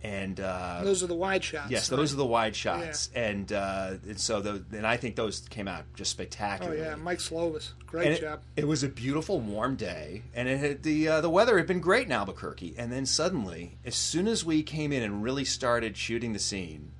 [0.00, 1.72] And uh, Those are the wide shots.
[1.72, 1.96] Yes, right?
[1.96, 5.66] those are the wide shots, and uh, and so the, and I think those came
[5.66, 6.72] out just spectacular.
[6.72, 8.42] Oh yeah, Mike Slovis, great And it, job.
[8.54, 11.80] it was a beautiful, warm day, and it had, the uh, the weather had been
[11.80, 12.76] great in Albuquerque.
[12.78, 16.92] And then suddenly, as soon as we came in and really started shooting the scene,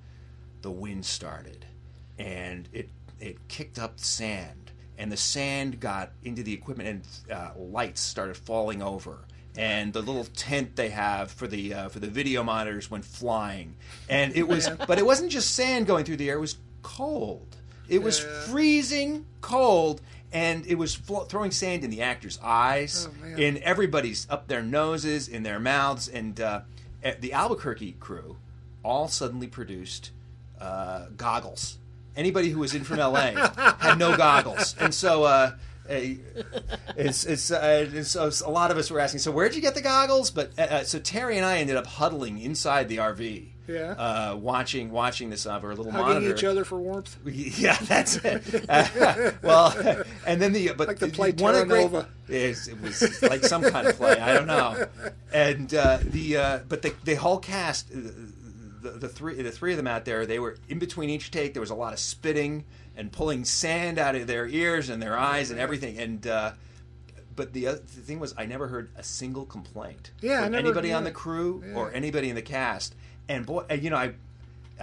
[0.63, 1.67] the wind started,
[2.19, 2.89] and it
[3.21, 6.89] it kicked up sand, and the sand got into the equipment,
[7.29, 9.21] and uh, lights started falling over.
[9.59, 13.75] And the little tent they have for the uh, for the video monitors went flying,
[14.09, 17.57] and it was, but it wasn't just sand going through the air; it was cold.
[17.89, 18.41] It was Yeah.
[18.43, 20.01] freezing cold,
[20.33, 24.63] and it was flo- throwing sand in the actors' eyes, Oh, in everybody's up their
[24.63, 26.61] noses, in their mouths, and uh,
[27.03, 28.37] eh, the Albuquerque crew
[28.85, 30.13] all suddenly produced
[30.61, 31.79] uh, goggles.
[32.15, 33.33] Anybody who was in from LA
[33.79, 35.25] had no goggles, and so.
[35.25, 35.53] Uh,
[35.89, 39.21] it's it's uh, and so a lot of us were asking.
[39.21, 40.31] So where'd you get the goggles?
[40.31, 43.93] But uh, uh, so Terry and I ended up huddling inside the RV, Yeah.
[43.93, 46.35] uh, watching watching this over a little Hugging monitor.
[46.35, 47.17] each other for warmth.
[47.27, 48.65] Yeah, that's it.
[48.69, 52.81] Uh, well, and then the but Like the play one of the great is it
[52.83, 54.19] was like some kind of play.
[54.19, 54.87] I don't know.
[55.33, 57.97] And uh, the uh, but the the whole cast, uh,
[58.83, 61.55] the, the three the three of them out there, they were in between each take.
[61.55, 62.65] There was a lot of spitting
[62.99, 65.99] and pulling sand out of their ears and their eyes and everything.
[65.99, 66.53] And uh,
[67.37, 70.67] but the, other, the thing was, I never heard a single complaint Yeah, from never-
[70.67, 72.95] anybody on the crew or anybody in the cast.
[73.29, 74.13] And boy, and, you know, I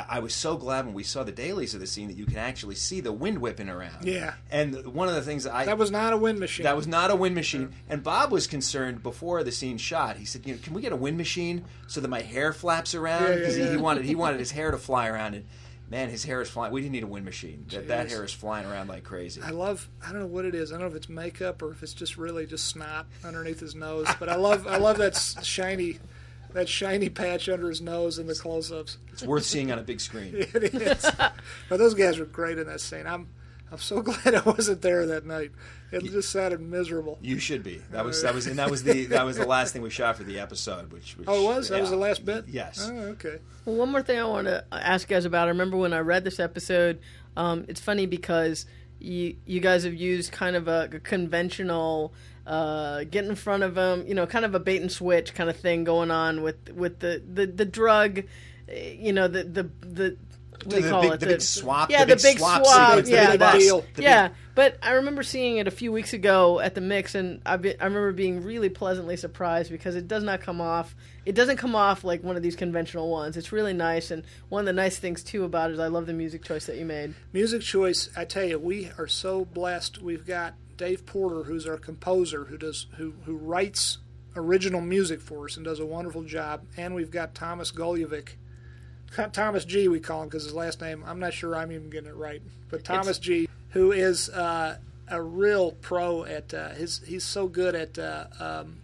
[0.09, 2.36] I was so glad when we saw the dailies of the scene that you can
[2.38, 4.03] actually see the wind whipping around.
[4.05, 4.34] Yeah.
[4.51, 6.66] And one of the things that I That was not a wind machine.
[6.66, 7.74] that was not a wind machine.
[7.89, 10.18] And Bob was concerned before the scene shot.
[10.18, 12.93] He said, "You know, can we get a wind machine so that my hair flaps
[12.93, 13.66] around?" Yeah, yeah, Because yeah.
[13.66, 15.34] he, he wanted he wanted his hair to fly around.
[15.36, 15.45] And
[15.89, 16.71] man, his hair is flying.
[16.73, 17.65] We didn't need a wind machine.
[17.69, 19.41] That, that hair is flying around like crazy.
[19.41, 19.88] I love.
[20.05, 20.71] I don't know what it is.
[20.71, 23.75] I don't know if it's makeup or if it's just really just snot underneath his
[23.75, 24.07] nose.
[24.19, 24.67] But I love.
[24.67, 25.99] I love that shiny,
[26.53, 28.97] that shiny patch under his nose in the close-ups.
[29.11, 30.36] It's worth seeing on a big screen.
[30.53, 31.11] It is.
[31.69, 33.07] but those guys were great in that scene.
[33.07, 33.29] I'm.
[33.71, 35.51] I'm so glad I wasn't there that night.
[35.91, 37.19] It just sounded miserable.
[37.21, 37.81] You should be.
[37.91, 40.17] That was that was and that was the that was the last thing we shot
[40.17, 40.91] for the episode.
[40.91, 41.69] Which, which Oh, it was?
[41.69, 42.45] That was the last bit?
[42.47, 42.89] Yes.
[42.91, 43.38] Oh, okay.
[43.65, 45.45] Well, one more thing I want to ask you guys about.
[45.47, 46.99] I remember when I read this episode.
[47.38, 48.65] Um, it's funny because
[48.99, 52.13] you you guys have used kind of a, a conventional
[52.47, 55.49] uh, get in front of them, you know, kind of a bait and switch kind
[55.49, 58.23] of thing going on with with the the, the drug,
[58.69, 60.17] eh, you know, the the the
[60.66, 61.20] you The call big- it?
[61.20, 62.88] the big swap- Yeah, the the, big big swap swap.
[62.89, 63.39] sequence, the yeah, big.
[63.95, 64.30] The yeah.
[64.56, 67.72] But I remember seeing it a few weeks ago at the mix, and I, be,
[67.80, 70.95] I remember being really pleasantly surprised because it does not come off.
[71.26, 73.36] It doesn't come off like one of these conventional ones.
[73.36, 76.06] It's really nice, and one of the nice things too about it is I love
[76.06, 77.14] the music choice that you made.
[77.34, 80.01] Music choice, I tell you, we are so blessed.
[80.01, 83.97] We've got Dave Porter, who's our composer, who does who who writes
[84.38, 86.66] original music for us and does a wonderful job.
[86.78, 88.36] And we've got Thomas Golubic,
[89.32, 89.88] Thomas G.
[89.88, 92.41] We call him because his last name I'm not sure I'm even getting it right,
[92.70, 93.47] but Thomas G.
[93.70, 94.78] Who is uh,
[95.08, 97.01] a real pro at uh, his.
[97.06, 98.78] He's so good at uh, um,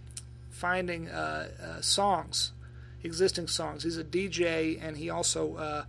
[0.49, 2.51] finding uh, uh, songs,
[3.03, 3.84] existing songs.
[3.84, 5.84] He's a DJ and he also uh,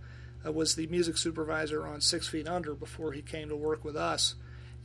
[0.45, 3.95] uh, was the music supervisor on Six Feet Under before he came to work with
[3.95, 4.35] us.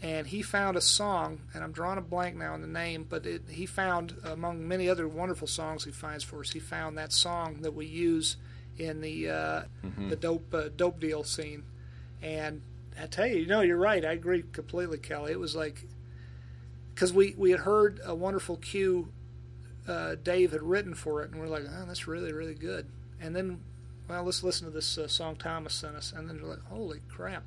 [0.01, 3.26] And he found a song, and I'm drawing a blank now on the name, but
[3.26, 7.12] it, he found, among many other wonderful songs he finds for us, he found that
[7.12, 8.36] song that we use
[8.78, 9.62] in the uh,
[10.08, 11.64] the dope uh, dope deal scene.
[12.22, 12.62] And
[13.00, 14.04] I tell you, you know, you're right.
[14.04, 15.32] I agree completely, Kelley.
[15.32, 15.86] It was like
[16.94, 19.08] because we we had heard a wonderful cue
[19.86, 22.88] uh, Dave had written for it, and we're like, oh, that's really really good.
[23.20, 23.60] And then,
[24.08, 27.00] well, let's listen to this uh, song Thomas sent us, and then we're like, holy
[27.08, 27.44] crap!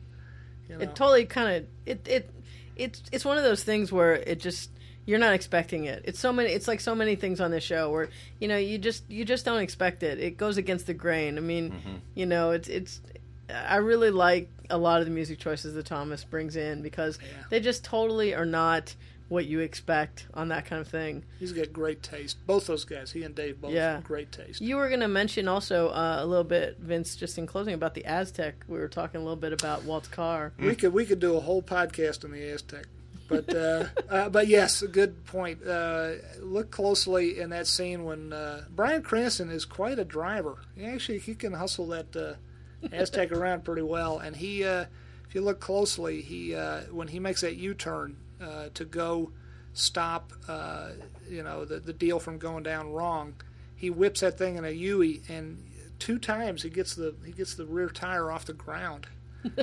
[0.67, 2.29] You know, It totally kind of it it
[2.75, 4.69] it's it's one of those things where it just
[5.05, 6.01] you're not expecting it.
[6.05, 6.49] It's so many.
[6.51, 9.45] It's like so many things on this show where you know you just you just
[9.45, 10.19] don't expect it.
[10.19, 11.37] It goes against the grain.
[11.37, 13.01] I mean, you know, it's it's.
[13.49, 17.43] I really like a lot of the music choices that Thomas brings in because Yeah.
[17.49, 18.95] they just totally are not
[19.27, 21.23] what you expect on that kind of thing.
[21.39, 22.37] he's got great taste.
[22.45, 24.01] Both those guys, he and Dave, both Yeah.
[24.03, 24.59] great taste.
[24.61, 27.93] You were going to mention also uh, a little bit, Vince, just in closing about
[27.93, 28.53] the Aztek.
[28.67, 30.51] We were talking a little bit about Walt's car.
[30.59, 32.85] We could we could do a whole podcast on the Aztek.
[33.31, 35.65] But uh, uh, but yes, a good point.
[35.65, 40.57] Uh, look closely in that scene when uh, Bryan Cranston is quite a driver.
[40.75, 44.19] He actually he can hustle that uh, Aztek around pretty well.
[44.19, 44.85] And he, uh,
[45.27, 49.31] if you look closely, he uh, when he makes that U-turn uh, to go
[49.73, 50.89] stop, uh,
[51.29, 53.35] you know, the the deal from going down wrong,
[53.77, 55.63] he whips that thing in a Yui, and
[55.99, 59.07] two times he gets the he gets the rear tire off the ground.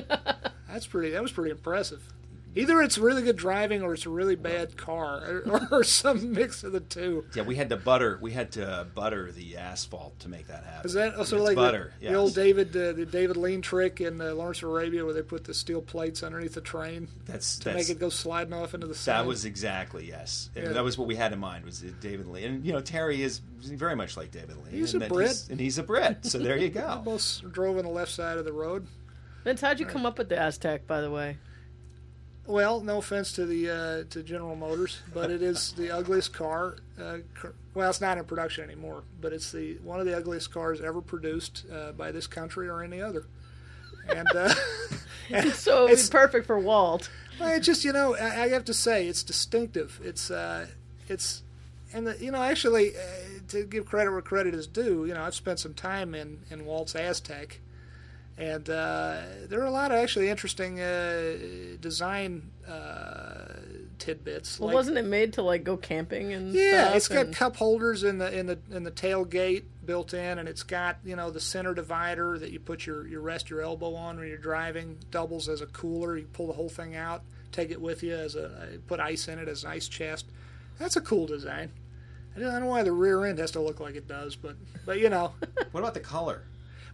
[0.67, 1.11] That's pretty.
[1.11, 2.03] That was pretty impressive.
[2.55, 6.63] Either it's really good driving or it's a really bad car, or, or some mix
[6.63, 7.23] of the two.
[7.35, 8.17] Yeah, we had to butter.
[8.21, 10.85] We had to butter the asphalt to make that happen.
[10.87, 11.93] Is that also It's like the- butter?
[11.99, 12.15] the, yes.
[12.15, 15.43] old David uh, the David Lean trick in uh, Lawrence of Arabia where they put
[15.43, 18.87] the steel plates underneath the train That's to that's make it go sliding off into
[18.87, 20.49] the that was exactly yes.
[20.55, 20.73] And Yeah.
[20.73, 23.41] That was what we had in mind was David Lean, and you know Terry is
[23.61, 24.73] very much like David Lean.
[24.73, 25.43] He's and a that Brit.
[25.51, 26.25] and he's a Brit.
[26.25, 27.01] So there you They go.
[27.05, 28.87] both drove on the left side of the road.
[29.43, 31.37] Vince, how'd you come up with the Aztek, by the way?
[32.49, 36.77] Well, no offense to the uh, to General Motors, but it is the ugliest car.
[36.99, 37.17] Uh,
[37.75, 40.99] well, it's not in production anymore, but it's the one of the ugliest cars ever
[40.99, 43.25] produced uh, by this country or any other.
[44.09, 44.49] And uh,
[45.53, 47.11] So it It's- perfect for Walt.
[47.39, 50.01] Well, it just you know I, I have to say it's distinctive.
[50.03, 50.65] It's uh,
[51.07, 51.43] it's
[51.93, 52.99] and the, you know actually uh,
[53.49, 55.05] to give credit where credit is due.
[55.05, 57.57] You know I've spent some time in in Walt's Aztek,
[58.39, 61.35] and uh, there are a lot of actually interesting uh,
[61.81, 63.53] design uh,
[63.97, 64.59] tidbits.
[64.59, 66.95] Well, like- wasn't it made to like go camping and yeah, stuff?
[66.95, 70.47] it's got and- cup holders in the in the in the tailgate built in, and
[70.47, 73.93] it's got you know the center divider that you put your you rest your elbow
[73.95, 74.97] on when you're driving.
[75.11, 76.17] Doubles as a cooler.
[76.17, 79.27] You pull the whole thing out, take it with you as a uh, put ice
[79.27, 80.25] in it as an ice chest.
[80.77, 81.71] That's a cool design.
[82.35, 84.35] I don't I don't know why the rear end has to look like it does,
[84.37, 85.33] but but you know.
[85.71, 86.43] What about the color?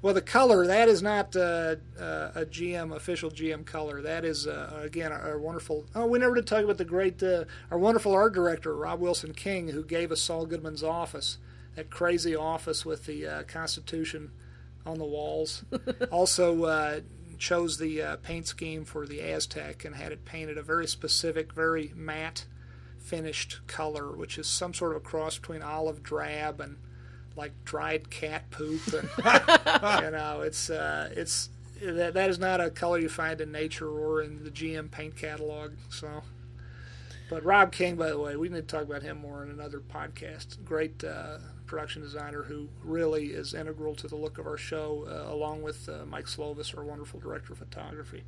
[0.05, 4.03] Well, the color that is not uh, uh, a GM official GM color.
[4.03, 5.87] That is uh, again our, our wonderful.
[5.95, 9.33] Oh, we never did talk about the great uh, our wonderful art director Robb Wilson
[9.33, 11.39] King, who gave us Saul Goodman's office,
[11.75, 14.29] that crazy office with the uh, Constitution
[14.85, 15.65] on the walls.
[16.11, 16.99] also uh,
[17.39, 21.51] chose the uh, paint scheme for the Aztek and had it painted a very specific,
[21.51, 22.45] very matte
[22.99, 26.77] finished color, which is some sort of a cross between olive drab and
[27.35, 28.81] like dried cat poop.
[28.93, 29.09] And,
[30.03, 31.49] you know, it's uh, it's
[31.81, 35.15] that that is not a color you find in nature or in the GM paint
[35.15, 35.73] catalog.
[35.89, 36.23] So,
[37.29, 39.79] but Robb King, by the way, we need to talk about him more in another
[39.79, 40.63] podcast.
[40.63, 45.33] Great uh, production designer who really is integral to the look of our show, uh,
[45.33, 48.23] along with uh, Mike Slovis, our wonderful director of photography.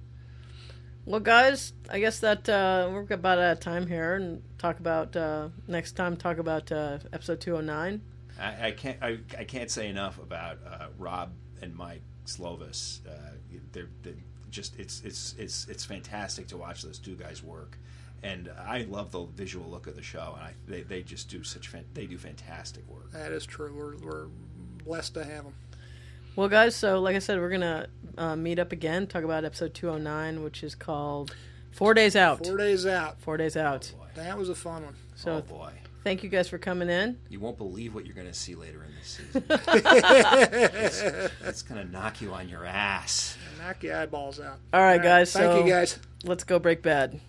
[1.06, 5.16] Well, guys, I guess that uh, we're about out of time here, and talk about
[5.16, 6.18] uh, next time.
[6.18, 8.02] Talk about uh, episode two hundred nine.
[8.40, 8.98] I, I can't.
[9.02, 11.32] I, I can't say enough about uh, Robb
[11.62, 13.00] and Mike Slovis.
[13.08, 13.32] Uh,
[13.72, 14.14] they're, they're
[14.50, 17.78] just it's it's it's it's fantastic to watch those two guys work,
[18.24, 20.34] and I love the visual look of the show.
[20.36, 23.12] And I, they they just do such fan, they do fantastic work.
[23.12, 23.74] That is true.
[23.74, 24.28] We're we're
[24.84, 25.54] blessed to have them.
[26.36, 29.74] Well, guys, so like I said, we're gonna uh, meet up again, talk about episode
[29.74, 31.36] 209, which is called
[31.72, 32.46] Four Days Out.
[32.46, 33.20] Four days out.
[33.20, 33.92] Four Days Out.
[34.16, 34.96] That was a fun one.
[35.16, 35.72] So oh boy,
[36.04, 37.18] thank you guys for coming in.
[37.30, 39.44] you won't believe what you're going to see later in this season.
[39.50, 41.02] it's,
[41.42, 43.38] it's going to knock you on your ass.
[43.60, 44.60] Knock your eyeballs out.
[44.74, 45.34] All right, All right, guys.
[45.34, 46.00] Thank so you, guys.
[46.24, 47.20] Let's go break bad.